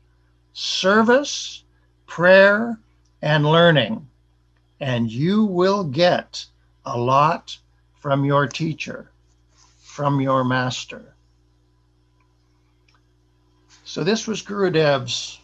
[0.53, 1.65] service,
[2.07, 2.79] prayer,
[3.23, 4.09] and learning,
[4.81, 6.47] and you will get
[6.85, 7.59] a lot
[7.95, 9.11] from your teacher,
[9.81, 11.15] from your master.
[13.85, 15.41] So this was Gurudev's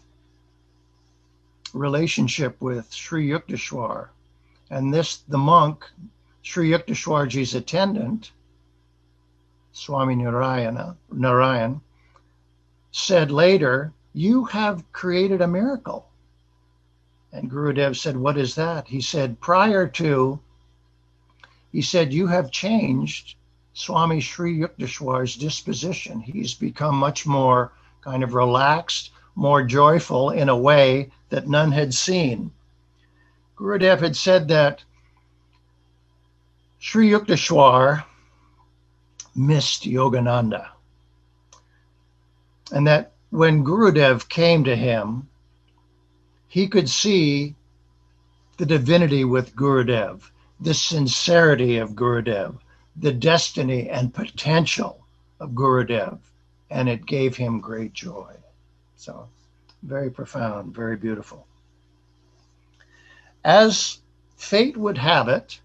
[1.72, 4.08] relationship with Sri Yukteswar.
[4.70, 5.84] And this, the monk,
[6.42, 8.30] Sri Yukteswarji's attendant,
[9.72, 11.80] Swami Narayana, Narayan,
[12.92, 16.08] said later, You have created a miracle.
[17.34, 18.86] And Gurudev said, What is that?
[18.86, 20.38] He said, Prior to,
[21.72, 23.34] he said, You have changed
[23.72, 26.20] Swami Sri Yukteswar's disposition.
[26.20, 27.72] He's become much more
[28.02, 32.52] kind of relaxed, more joyful in a way that none had seen.
[33.56, 34.84] Gurudev had said that
[36.78, 38.04] Sri Yukteswar
[39.34, 40.68] missed Yogananda.
[42.70, 45.28] And that when Gurudev came to him,
[46.54, 47.52] he could see
[48.58, 50.30] the divinity with Gurudev,
[50.60, 52.58] the sincerity of Gurudev,
[52.94, 55.04] the destiny and potential
[55.40, 56.20] of Gurudev
[56.70, 58.32] and it gave him great joy.
[58.94, 59.28] So,
[59.82, 61.44] very profound, very beautiful.
[63.44, 63.98] As
[64.36, 65.60] fate would have it,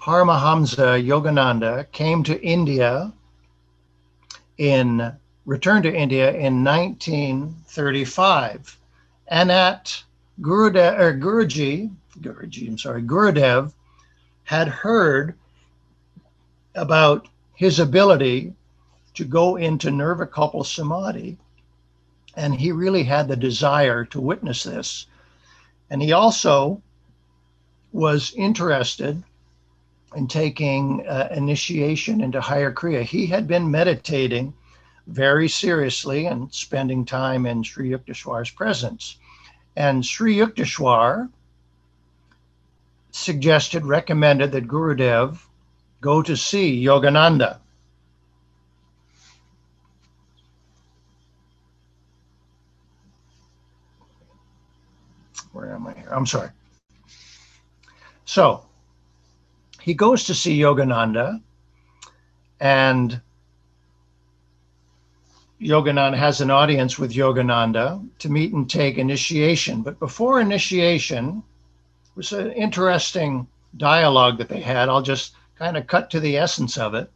[0.00, 3.12] Paramahamsa Yogananda came to India
[4.58, 8.78] in returned to India in 1935,
[9.28, 10.02] and at
[10.40, 13.72] Gurudev, or Guruji, Guruji, I'm sorry, Gurudev
[14.44, 15.34] had heard
[16.74, 18.54] about his ability
[19.14, 21.36] to go into nirvikalpa samadhi.
[22.36, 25.06] And he really had the desire to witness this.
[25.90, 26.80] And he also
[27.92, 29.22] was interested
[30.16, 33.02] in taking uh, initiation into higher Kriya.
[33.02, 34.54] He had been meditating
[35.06, 39.16] very seriously and spending time in Sri Yukteswar's presence.
[39.76, 41.28] And Sri Yukteswar
[43.12, 45.38] suggested, recommended that Gurudev
[46.00, 47.58] go to see Yogananda.
[55.52, 56.08] Where am I here?
[56.10, 56.50] I'm sorry.
[58.24, 58.64] So
[59.80, 61.40] he goes to see Yogananda,
[62.60, 63.20] and
[65.60, 69.82] Yogananda has an audience with Yogananda to meet and take initiation.
[69.82, 71.42] But before initiation,
[72.04, 73.46] it was an interesting
[73.76, 74.88] dialogue that they had.
[74.88, 77.10] I'll just kind of cut to the essence of it.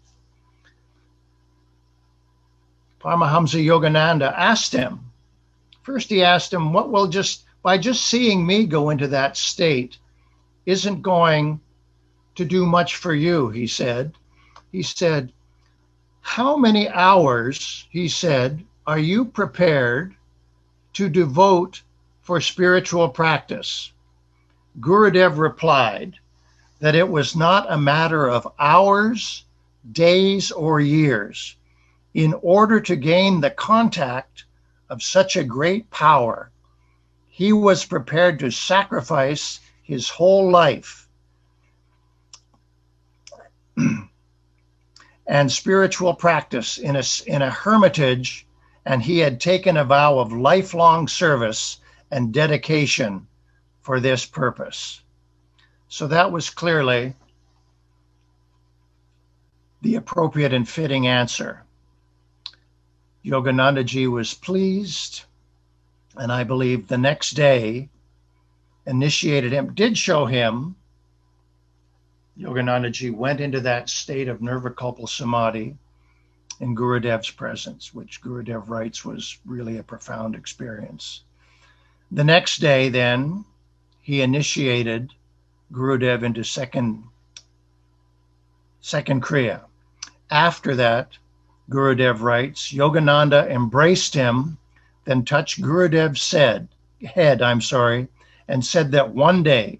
[3.00, 5.00] Paramahamsa Yogananda asked him,
[5.82, 9.98] first he asked him, what will just, by just seeing me go into that state,
[10.66, 11.60] isn't going
[12.34, 14.14] to do much for you, he said.
[14.72, 15.32] He said,
[16.26, 20.16] How many hours, he said, are you prepared
[20.94, 21.82] to devote
[22.22, 23.92] for spiritual practice?
[24.80, 26.18] Gurudev replied
[26.80, 29.44] that it was not a matter of hours,
[29.92, 31.56] days, or years.
[32.14, 34.44] In order to gain the contact
[34.88, 36.50] of such a great power,
[37.28, 41.06] he was prepared to sacrifice his whole life
[45.26, 48.46] and spiritual practice in a, in a hermitage,
[48.84, 51.78] and he had taken a vow of lifelong service
[52.10, 53.26] and dedication
[53.80, 55.02] for this purpose.
[55.88, 57.14] So that was clearly
[59.82, 61.62] the appropriate and fitting answer.
[63.24, 65.24] Yoganandaji was pleased,
[66.16, 67.88] and I believe the next day
[68.86, 70.76] initiated him, did show him.
[72.38, 75.76] Yoganandaji went into that state of nirvikalpa samadhi
[76.58, 81.22] in Gurudev's presence, which Gurudev writes was really a profound experience.
[82.10, 83.44] The next day, then,
[84.00, 85.12] he initiated
[85.72, 87.04] Gurudev into second
[88.80, 89.62] second kriya.
[90.30, 91.16] After that,
[91.70, 94.58] Gurudev writes, Yogananda embraced him,
[95.04, 96.68] then touched Gurudev's said,
[97.02, 98.08] head, I'm sorry,
[98.48, 99.78] and said that one day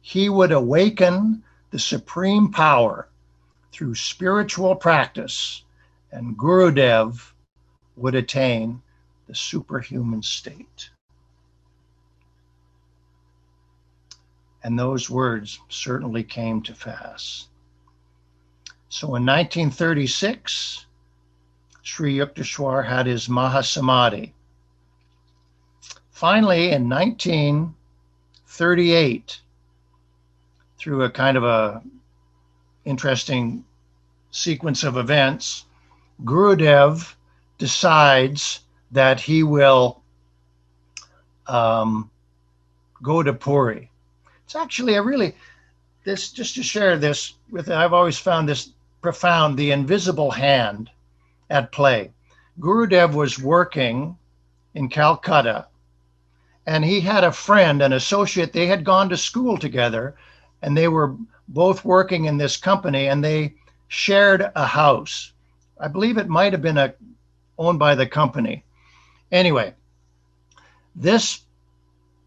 [0.00, 1.42] he would awaken
[1.76, 3.06] the supreme power
[3.70, 5.62] through spiritual practice,
[6.10, 7.34] and Gurudev
[7.96, 8.80] would attain
[9.28, 10.88] the superhuman state.
[14.64, 17.48] And those words certainly came to pass.
[18.88, 20.86] So in 1936,
[21.82, 24.32] Sri Yukteswar had his Mahasamadhi.
[26.10, 29.40] Finally, in 1938,
[30.86, 31.82] through a kind of a
[32.84, 33.64] interesting
[34.30, 35.64] sequence of events,
[36.22, 37.12] Gurudev
[37.58, 38.60] decides
[38.92, 40.00] that he will
[41.48, 42.08] um,
[43.02, 43.90] go to Puri.
[44.44, 45.34] It's actually a really
[46.04, 48.70] this just to share this with I've always found this
[49.02, 50.88] profound the invisible hand
[51.50, 52.12] at play.
[52.60, 54.16] Gurudev was working
[54.72, 55.66] in Calcutta
[56.64, 58.52] and he had a friend, an associate.
[58.52, 60.14] They had gone to school together
[60.62, 61.16] and they were
[61.48, 63.54] both working in this company and they
[63.88, 65.32] shared a house.
[65.78, 66.94] I believe it might have been a,
[67.58, 68.64] owned by the company.
[69.30, 69.74] Anyway,
[70.94, 71.42] this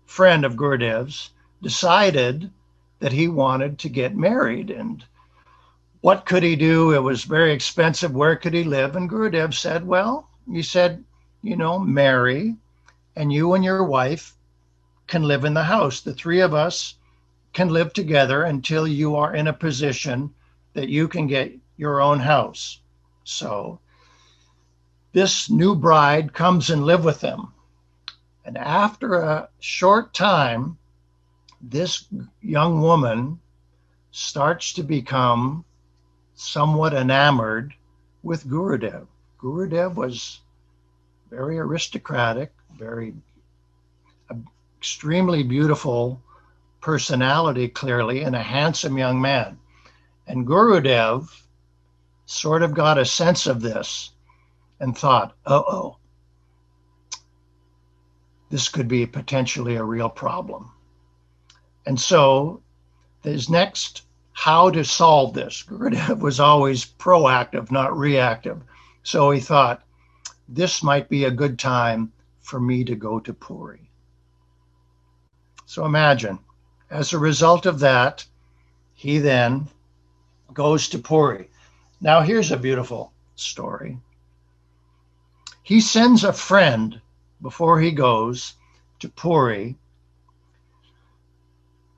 [0.05, 2.49] friend of Gurudev's decided
[2.99, 5.03] that he wanted to get married and
[6.01, 6.93] what could he do?
[6.93, 8.13] It was very expensive.
[8.13, 8.95] Where could he live?
[8.95, 11.03] And Gurudev said, Well, he said,
[11.41, 12.55] you know, marry,
[13.15, 14.33] and you and your wife
[15.07, 16.01] can live in the house.
[16.01, 16.95] The three of us
[17.53, 20.33] can live together until you are in a position
[20.73, 22.79] that you can get your own house.
[23.23, 23.79] So
[25.11, 27.53] this new bride comes and live with them.
[28.45, 30.77] And after a short time,
[31.61, 32.05] this
[32.41, 33.39] young woman
[34.11, 35.65] starts to become
[36.35, 37.73] somewhat enamored
[38.23, 39.07] with Gurudev.
[39.39, 40.39] Gurudev was
[41.29, 43.13] very aristocratic, very
[44.29, 44.35] uh,
[44.77, 46.21] extremely beautiful
[46.81, 49.57] personality, clearly, and a handsome young man.
[50.27, 51.29] And Gurudev
[52.25, 54.11] sort of got a sense of this
[54.79, 55.97] and thought, uh oh,
[58.49, 60.71] this could be potentially a real problem.
[61.85, 62.61] And so
[63.23, 64.03] his next
[64.39, 65.63] how to solve this.
[65.67, 68.61] Gurudev was always proactive, not reactive.
[69.03, 69.83] So he thought,
[70.47, 73.91] this might be a good time for me to go to Puri.
[75.65, 76.39] So imagine,
[76.89, 78.25] as a result of that,
[78.93, 79.67] he then
[80.53, 81.49] goes to Puri.
[82.01, 83.99] Now, here's a beautiful story.
[85.63, 86.99] He sends a friend
[87.41, 88.55] before he goes
[88.99, 89.77] to Puri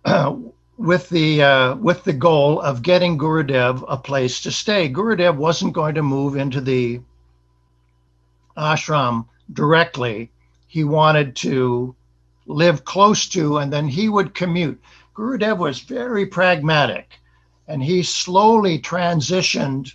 [0.77, 4.89] with the uh, with the goal of getting Gurudev a place to stay.
[4.89, 7.01] Gurudev wasn't going to move into the
[8.57, 10.31] ashram directly.
[10.67, 11.95] He wanted to
[12.45, 14.81] live close to, and then he would commute.
[15.15, 17.19] Gurudev was very pragmatic,
[17.67, 19.93] and he slowly transitioned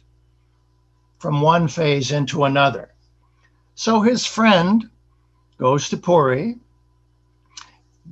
[1.19, 2.93] from one phase into another.
[3.75, 4.89] So his friend
[5.59, 6.57] goes to Puri,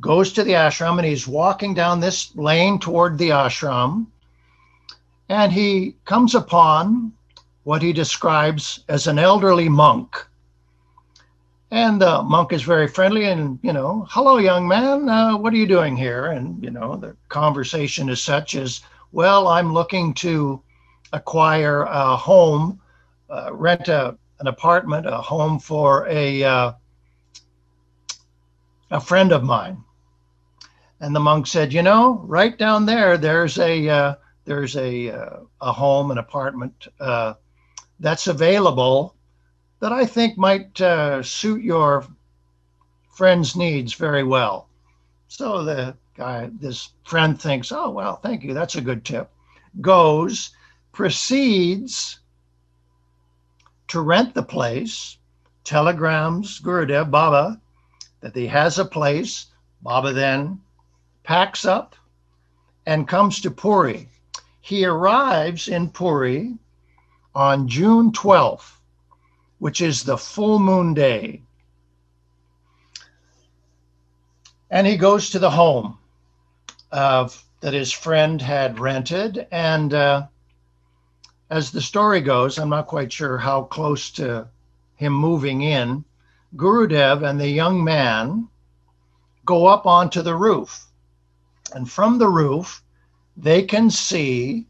[0.01, 4.07] goes to the ashram and he's walking down this lane toward the ashram.
[5.29, 7.13] And he comes upon
[7.63, 10.27] what he describes as an elderly monk.
[11.75, 15.57] And the monk is very friendly and, you know, hello, young man, uh, what are
[15.57, 16.27] you doing here?
[16.27, 20.63] And, you know, the conversation is such as, well, I'm looking to
[21.13, 22.81] acquire a home,
[23.29, 26.73] uh, rent a, an apartment, a home for a, uh,
[28.93, 29.83] a friend of mine.
[31.01, 34.15] And the monk said, you know, right down there, there's a, uh,
[34.45, 37.35] there's a, uh, a home, an apartment uh,
[37.99, 39.17] that's available
[39.85, 42.07] that I think might uh, suit your
[43.15, 44.71] friend's needs very well.
[45.29, 48.55] So the guy, this friend thinks, oh, well, thank you.
[48.55, 49.31] That's a good tip.
[49.83, 50.53] Goes,
[50.93, 52.19] proceeds
[53.89, 55.19] to rent the place,
[55.65, 57.61] telegrams Gurudev Baba
[58.21, 59.49] that he has a place.
[59.83, 60.63] Baba then
[61.25, 61.95] packs up
[62.87, 64.09] and comes to Puri.
[64.63, 66.55] He arrives in Puri
[67.35, 68.79] on June 12th
[69.65, 71.41] which is the full moon day.
[74.69, 75.97] And he goes to the home
[76.93, 79.47] of that his friend had rented.
[79.51, 80.27] And uh,
[81.49, 84.49] as the story goes, I'm not quite sure how close to
[84.97, 86.05] him moving in.
[86.57, 88.49] Gurudev and the young man
[89.47, 90.85] go up onto the roof.
[91.73, 92.83] And from the roof,
[93.35, 94.67] they can see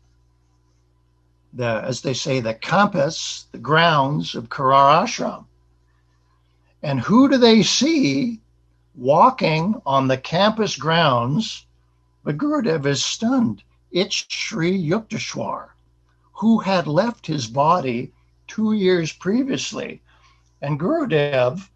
[1.55, 5.47] the, as they say, the campus, the grounds of Karar Ashram.
[6.83, 8.41] And who do they see
[8.95, 11.67] walking on the campus grounds?
[12.25, 13.63] But Gurudev is stunned.
[13.91, 15.69] It's Sri Yukteswar,
[16.33, 18.13] who had left his body
[18.49, 20.03] two years previously.
[20.61, 21.69] And Gurudev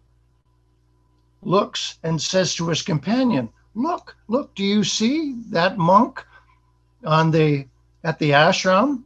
[1.41, 6.25] looks and says to his companion, Look, look, do you see that monk
[7.05, 7.67] on the
[8.03, 9.03] at the ashram?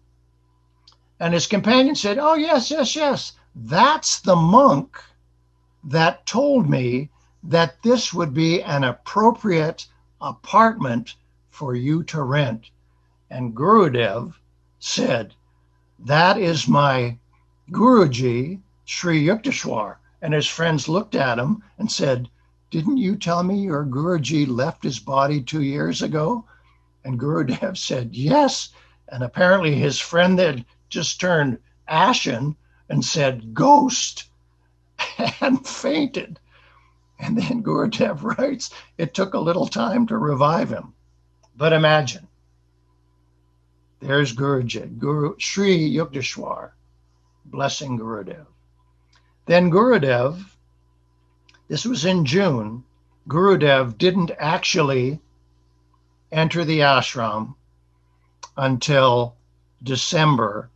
[1.19, 3.33] And his companion said, Oh, yes, yes, yes.
[3.55, 4.97] That's the monk
[5.83, 7.09] that told me
[7.43, 9.87] that this would be an appropriate
[10.21, 11.15] apartment
[11.49, 12.69] for you to rent.
[13.29, 14.33] And Gurudev
[14.79, 15.35] said,
[15.99, 17.17] That is my
[17.71, 19.97] Guruji, Sri Yukteswar.
[20.21, 22.29] And his friends looked at him and said,
[22.71, 26.45] Didn't you tell me your Guruji left his body two years ago?
[27.03, 28.69] And Gurudev said, Yes.
[29.09, 32.55] And apparently his friend had just turned ashen
[32.87, 34.25] and said, Ghost,
[35.41, 36.39] and fainted.
[37.19, 40.93] And then Gurudev writes, it took a little time to revive him.
[41.57, 42.27] But imagine,
[43.99, 46.71] there's Guruji, Guru Sri Yukteswar,
[47.45, 48.45] blessing Gurudev.
[49.45, 50.45] Then Gurudev,
[51.69, 52.83] this was in June,
[53.27, 55.21] Gurudev didn't actually
[56.31, 57.55] enter the ashram
[58.57, 59.35] until
[59.81, 60.69] December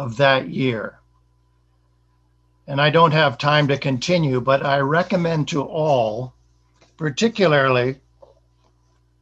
[0.00, 0.98] of that year.
[2.66, 6.32] And I don't have time to continue, but I recommend to all,
[6.96, 8.00] particularly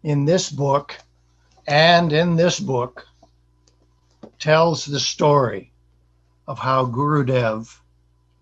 [0.05, 0.97] in this book
[1.66, 3.09] and in this book,
[4.39, 5.72] tells the story
[6.47, 7.76] of how Gurudev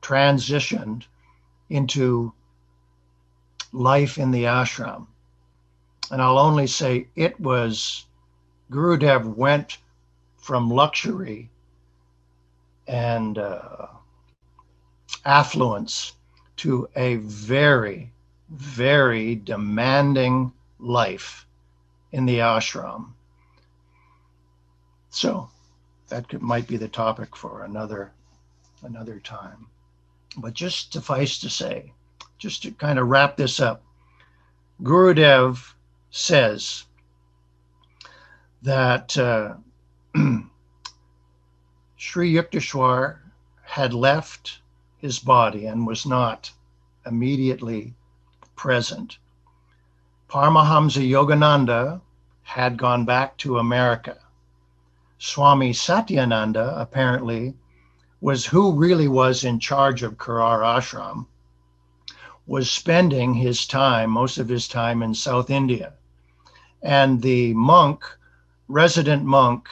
[0.02, 1.04] transitioned
[1.70, 2.34] into
[3.72, 5.06] life in the ashram.
[6.10, 8.04] And I'll only say it was
[8.70, 9.78] Gurudev went
[10.36, 11.48] from luxury
[12.86, 13.86] and uh,
[15.24, 16.12] affluence
[16.56, 18.12] to a very,
[18.48, 21.46] very demanding life
[22.12, 23.12] in the ashram.
[25.10, 25.48] So
[26.08, 28.12] that could, might be the topic for another
[28.82, 29.66] another time.
[30.36, 31.92] But just suffice to say,
[32.38, 33.82] just to kind of wrap this up,
[34.82, 35.72] Gurudev
[36.10, 36.84] says
[38.62, 39.54] that uh,
[41.98, 43.20] Sri Yukteswar
[43.62, 44.60] had left
[44.98, 46.52] his body and was not
[47.06, 47.94] immediately
[48.54, 49.16] present.
[50.28, 52.02] Paramahamsa Yogananda
[52.42, 54.18] had gone back to America.
[55.16, 57.56] Swami Satyananda apparently
[58.20, 61.26] was who really was in charge of Karar Ashram,
[62.46, 65.94] was spending his time, most of his time in South India.
[66.82, 68.04] And the monk,
[68.68, 69.66] resident monk,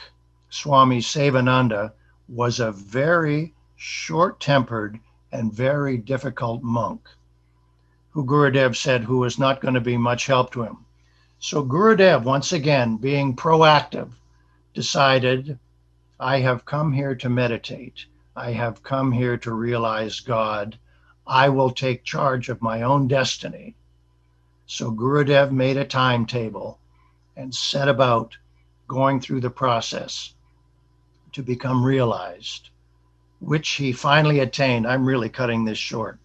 [0.49, 1.93] Swami Sivananda,
[2.27, 4.99] was a very short tempered
[5.31, 7.07] and very difficult monk
[8.15, 10.85] who Gurudev said who was not going to be much help to him.
[11.37, 14.13] So Gurudev, once again, being proactive,
[14.73, 15.59] decided,
[16.17, 18.05] I have come here to meditate.
[18.33, 20.79] I have come here to realize God.
[21.27, 23.75] I will take charge of my own destiny.
[24.65, 26.79] So Gurudev made a timetable
[27.35, 28.37] and set about
[28.87, 30.34] going through the process
[31.35, 32.69] to become realized,
[33.39, 34.87] which he finally attained.
[34.87, 36.19] I'm really cutting this short.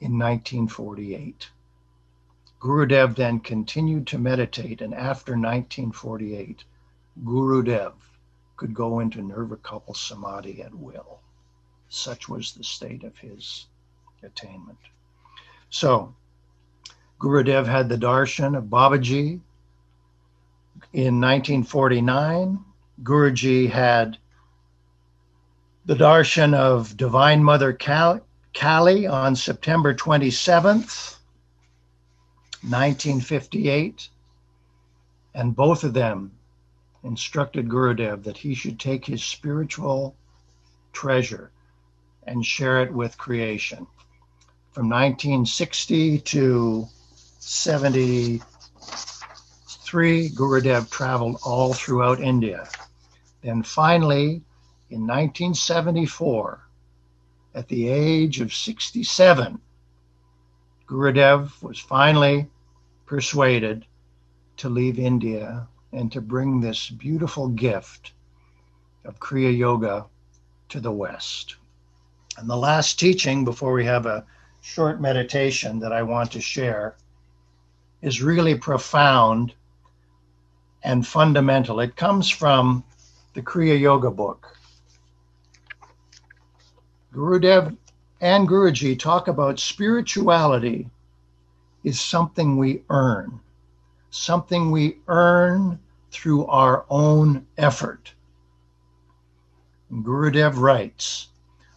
[0.00, 1.50] in 1948.
[2.60, 6.64] Gurudev then continued to meditate, and after 1948,
[7.24, 7.94] Gurudev
[8.56, 11.20] could go into Nirvikalpa Samadhi at will.
[11.88, 13.66] Such was the state of his
[14.22, 14.78] attainment.
[15.70, 16.14] So,
[17.20, 19.40] Gurudev had the darshan of Babaji.
[20.92, 22.64] In 1949,
[23.02, 24.18] Guruji had
[25.86, 31.16] the darshan of Divine Mother Kali on September 27th,
[32.62, 34.08] 1958.
[35.34, 36.32] And both of them
[37.04, 40.16] instructed Gurudev that he should take his spiritual
[40.92, 41.52] treasure
[42.26, 43.86] and share it with creation.
[44.72, 46.88] From 1960 to
[47.38, 48.40] 73,
[50.30, 52.68] Gurudev traveled all throughout India.
[53.48, 54.42] Then finally,
[54.90, 56.68] in 1974,
[57.54, 59.58] at the age of 67,
[60.86, 62.50] Gurudev was finally
[63.06, 63.86] persuaded
[64.58, 68.12] to leave India and to bring this beautiful gift
[69.06, 70.04] of Kriya Yoga
[70.68, 71.56] to the West.
[72.36, 74.26] And the last teaching before we have a
[74.60, 76.96] short meditation that I want to share
[78.02, 79.54] is really profound
[80.82, 81.80] and fundamental.
[81.80, 82.84] It comes from
[83.38, 84.56] the Kriya Yoga book.
[87.14, 87.76] Gurudev
[88.20, 90.90] and Guruji talk about spirituality
[91.84, 93.38] is something we earn,
[94.10, 95.78] something we earn
[96.10, 98.12] through our own effort.
[99.92, 101.28] Gurudev writes,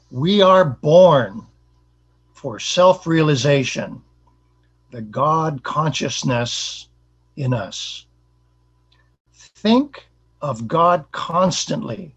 [0.10, 1.46] We are born
[2.34, 4.02] for self realization,
[4.90, 6.88] the God consciousness
[7.36, 8.08] in us.
[9.32, 10.08] Think
[10.42, 12.16] of God constantly,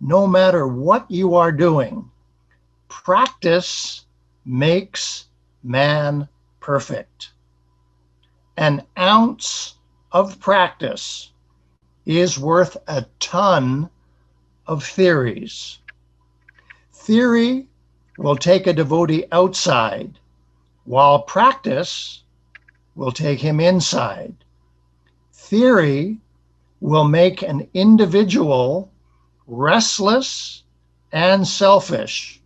[0.00, 2.10] no matter what you are doing.
[2.88, 4.04] Practice
[4.44, 5.26] makes
[5.62, 6.28] man
[6.60, 7.30] perfect.
[8.56, 9.74] An ounce
[10.12, 11.30] of practice
[12.06, 13.88] is worth a ton
[14.66, 15.78] of theories.
[16.92, 17.66] Theory
[18.18, 20.18] will take a devotee outside,
[20.84, 22.22] while practice
[22.94, 24.34] will take him inside.
[25.32, 26.18] Theory
[26.80, 28.90] will make an individual
[29.46, 30.64] restless
[31.12, 32.40] and selfish.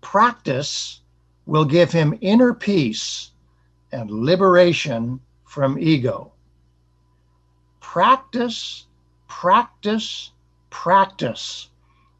[0.00, 1.00] Practice
[1.46, 3.30] will give him inner peace
[3.92, 6.32] and liberation from ego.
[7.80, 8.86] Practice,
[9.28, 10.30] practice,
[10.70, 11.68] practice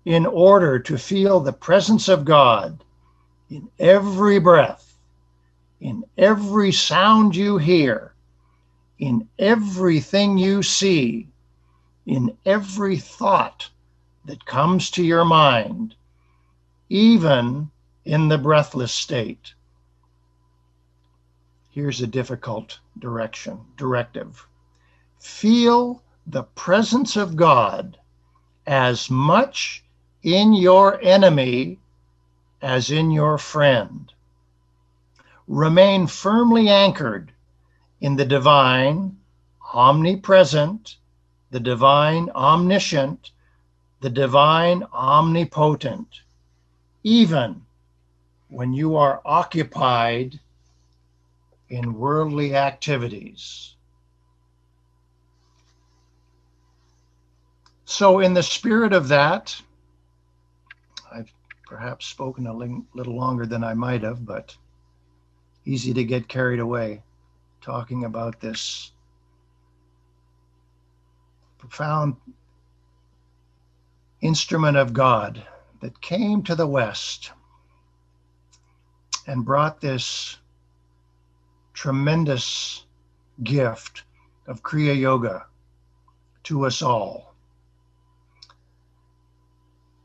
[0.05, 2.85] in order to feel the presence of God
[3.49, 4.99] in every breath,
[5.81, 8.12] in every sound you hear,
[9.03, 11.27] in everything you see,
[12.07, 13.69] in every thought
[14.25, 15.97] that comes to your mind,
[16.89, 17.69] even
[18.05, 19.55] in the breathless state.
[21.73, 24.47] Here's a difficult direction, directive.
[25.19, 27.99] Feel the presence of God
[28.69, 29.83] as much
[30.23, 31.81] in your enemy
[32.61, 34.13] as in your friend.
[35.49, 37.32] Remain firmly anchored
[38.03, 39.17] in the divine,
[39.73, 40.97] omnipresent,
[41.53, 43.31] the divine, omniscient,
[44.01, 46.09] the divine, omnipotent,
[47.05, 47.63] even
[48.49, 50.41] when you are occupied
[51.69, 53.77] in worldly activities.
[57.85, 59.63] So, in the spirit of that,
[61.15, 61.33] I've
[61.67, 64.57] perhaps spoken a little longer than I might have, but
[65.65, 67.05] easy to get carried away
[67.63, 68.93] talking about this
[71.59, 72.17] profound
[74.21, 75.43] instrument of God
[75.81, 77.33] that came to the West
[79.27, 80.39] and brought this
[81.75, 82.85] tremendous
[83.43, 84.03] gift
[84.47, 85.47] of Kriya Yoga
[86.45, 87.35] to us all.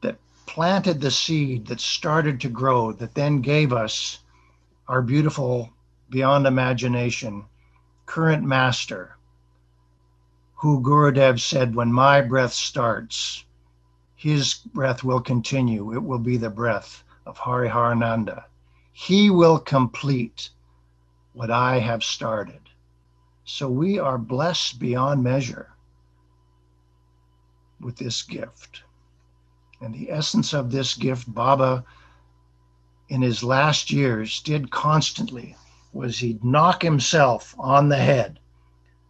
[0.02, 4.20] That planted the seed that started to grow, that then gave us
[4.88, 5.70] our beautiful,
[6.10, 7.46] beyond imagination,
[8.06, 9.18] current master,
[10.56, 13.46] who Gurudev said, when my breath starts,
[14.16, 15.94] his breath will continue.
[15.94, 18.46] It will be the breath of Hariharananda.
[18.92, 20.50] He will complete
[21.34, 22.62] what I have started.
[23.46, 25.70] So we are blessed beyond measure
[27.80, 28.82] with this gift.
[29.80, 31.86] And the essence of this gift, Baba,
[33.10, 35.56] in his last years, did constantly
[35.94, 38.40] was he'd knock himself on the head,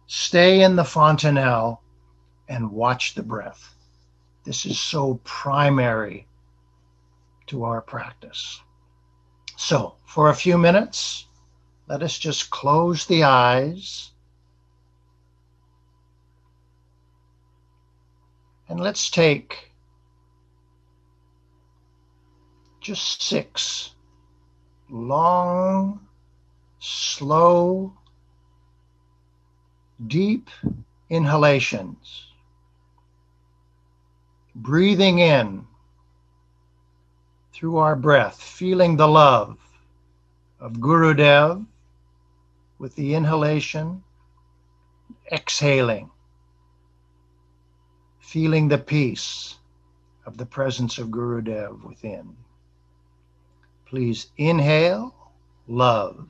[0.06, 1.82] stay in the fontanelle,
[2.48, 3.74] and watch the breath.
[4.44, 6.26] This is so primary
[7.46, 8.60] to our practice.
[9.56, 11.26] So, for a few minutes,
[11.88, 14.10] let us just close the eyes
[18.68, 19.72] and let's take
[22.80, 23.90] just six
[24.90, 26.07] long,
[26.78, 27.92] slow,
[30.06, 30.48] deep
[31.10, 32.26] inhalations.
[34.54, 35.66] Breathing in
[37.52, 39.58] through our breath, feeling the love
[40.60, 41.64] of Gurudev
[42.78, 44.02] with the inhalation,
[45.32, 46.10] exhaling,
[48.20, 49.56] feeling the peace
[50.26, 52.36] of the presence of Gurudev within.
[53.86, 55.14] Please inhale
[55.66, 56.28] love.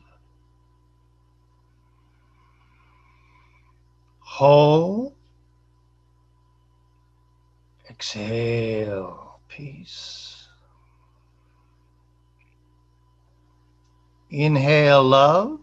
[4.39, 5.14] Hold.
[7.91, 10.47] Exhale peace.
[14.30, 15.59] Inhale love.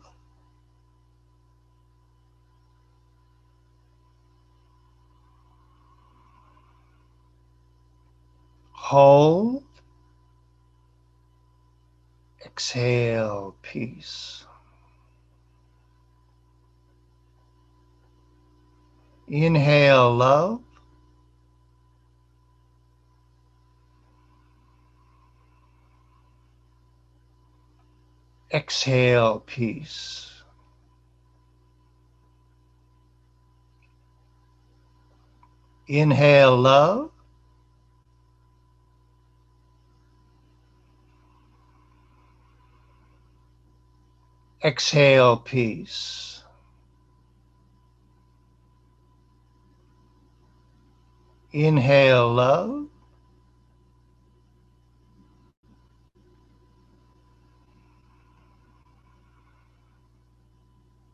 [8.74, 9.64] Hold.
[12.44, 14.45] Exhale peace.
[19.28, 20.62] Inhale love.
[28.52, 30.44] Exhale peace.
[35.88, 37.12] Inhale love.
[44.64, 46.35] Exhale peace.
[51.56, 52.88] Inhale love.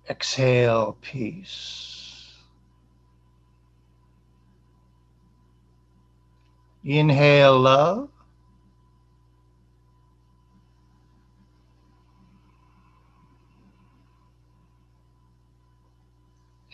[0.10, 2.36] Exhale peace.
[6.84, 8.10] Inhale love.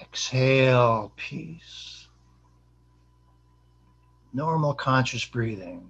[0.02, 1.97] Exhale peace.
[4.38, 5.90] Normal conscious breathing.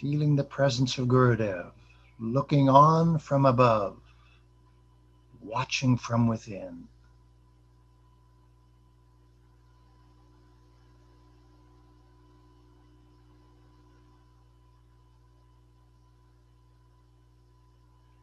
[0.00, 1.72] feeling the presence of Gurudev,
[2.18, 3.98] looking on from above,
[5.42, 6.88] watching from within.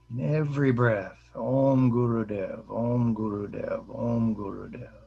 [0.10, 5.07] In every breath, Om Gurudev, Om Gurudev, Om Gurudev.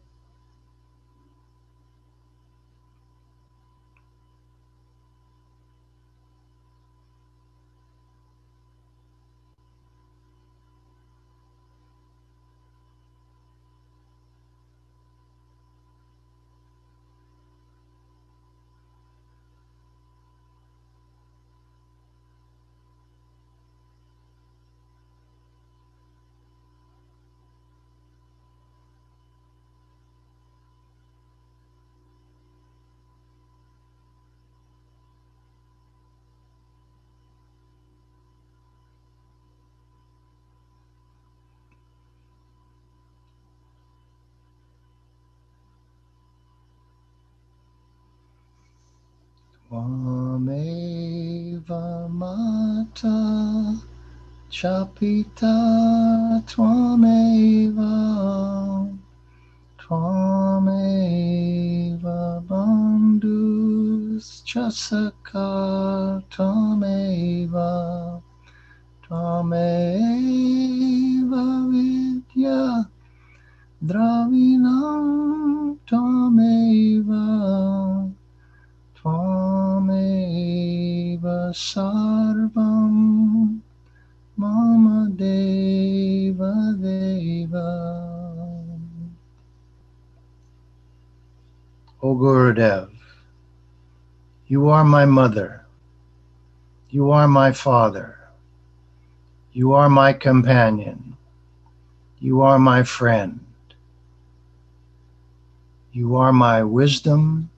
[49.81, 50.53] Tvameva
[52.20, 53.16] mata
[54.53, 55.57] chapita
[56.45, 57.95] tvameva
[59.81, 61.01] tvameva
[62.49, 65.49] bandhus chasaka
[66.28, 67.72] tvameva
[69.09, 70.45] tvameva
[71.72, 72.85] vidya
[73.81, 75.07] dravinam
[75.89, 77.24] tvameva
[81.53, 82.95] sarvam
[84.37, 87.69] mama deva deva.
[92.03, 92.91] O Gurudev,
[94.47, 95.65] you are my mother.
[96.91, 98.19] You are my father.
[99.53, 101.17] You are my companion.
[102.19, 103.41] You are my friend.
[105.93, 107.51] You are my wisdom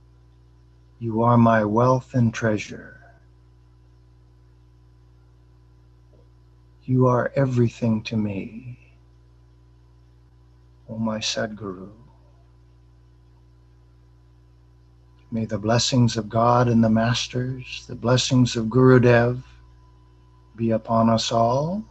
[1.03, 2.92] you are my wealth and treasure.
[6.85, 8.79] You are everything to me.
[10.89, 11.91] O my Sadguru.
[15.31, 19.43] May the blessings of God and the Masters, the blessings of Gurudev
[20.57, 21.85] be upon us all.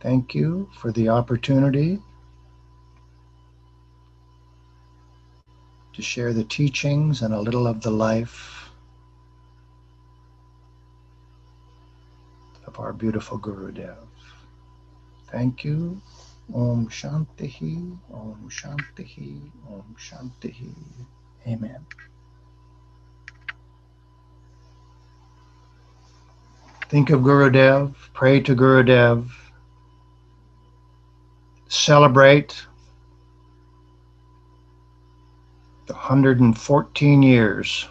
[0.00, 2.00] Thank you for the opportunity
[5.92, 8.57] to share the teachings and a little of the life
[12.68, 13.96] of our beautiful Gurudev.
[15.32, 16.00] Thank you.
[16.54, 19.40] Om Shantihi, Om Shantihi,
[19.70, 20.74] Om Shantihi.
[21.46, 21.86] Amen.
[26.90, 29.30] Think of Gurudev, pray to Gurudev,
[31.68, 32.66] celebrate
[35.86, 37.88] the 114 years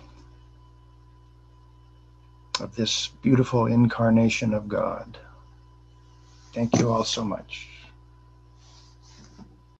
[2.60, 5.18] of this beautiful incarnation of God.
[6.53, 7.68] Thank you all so much.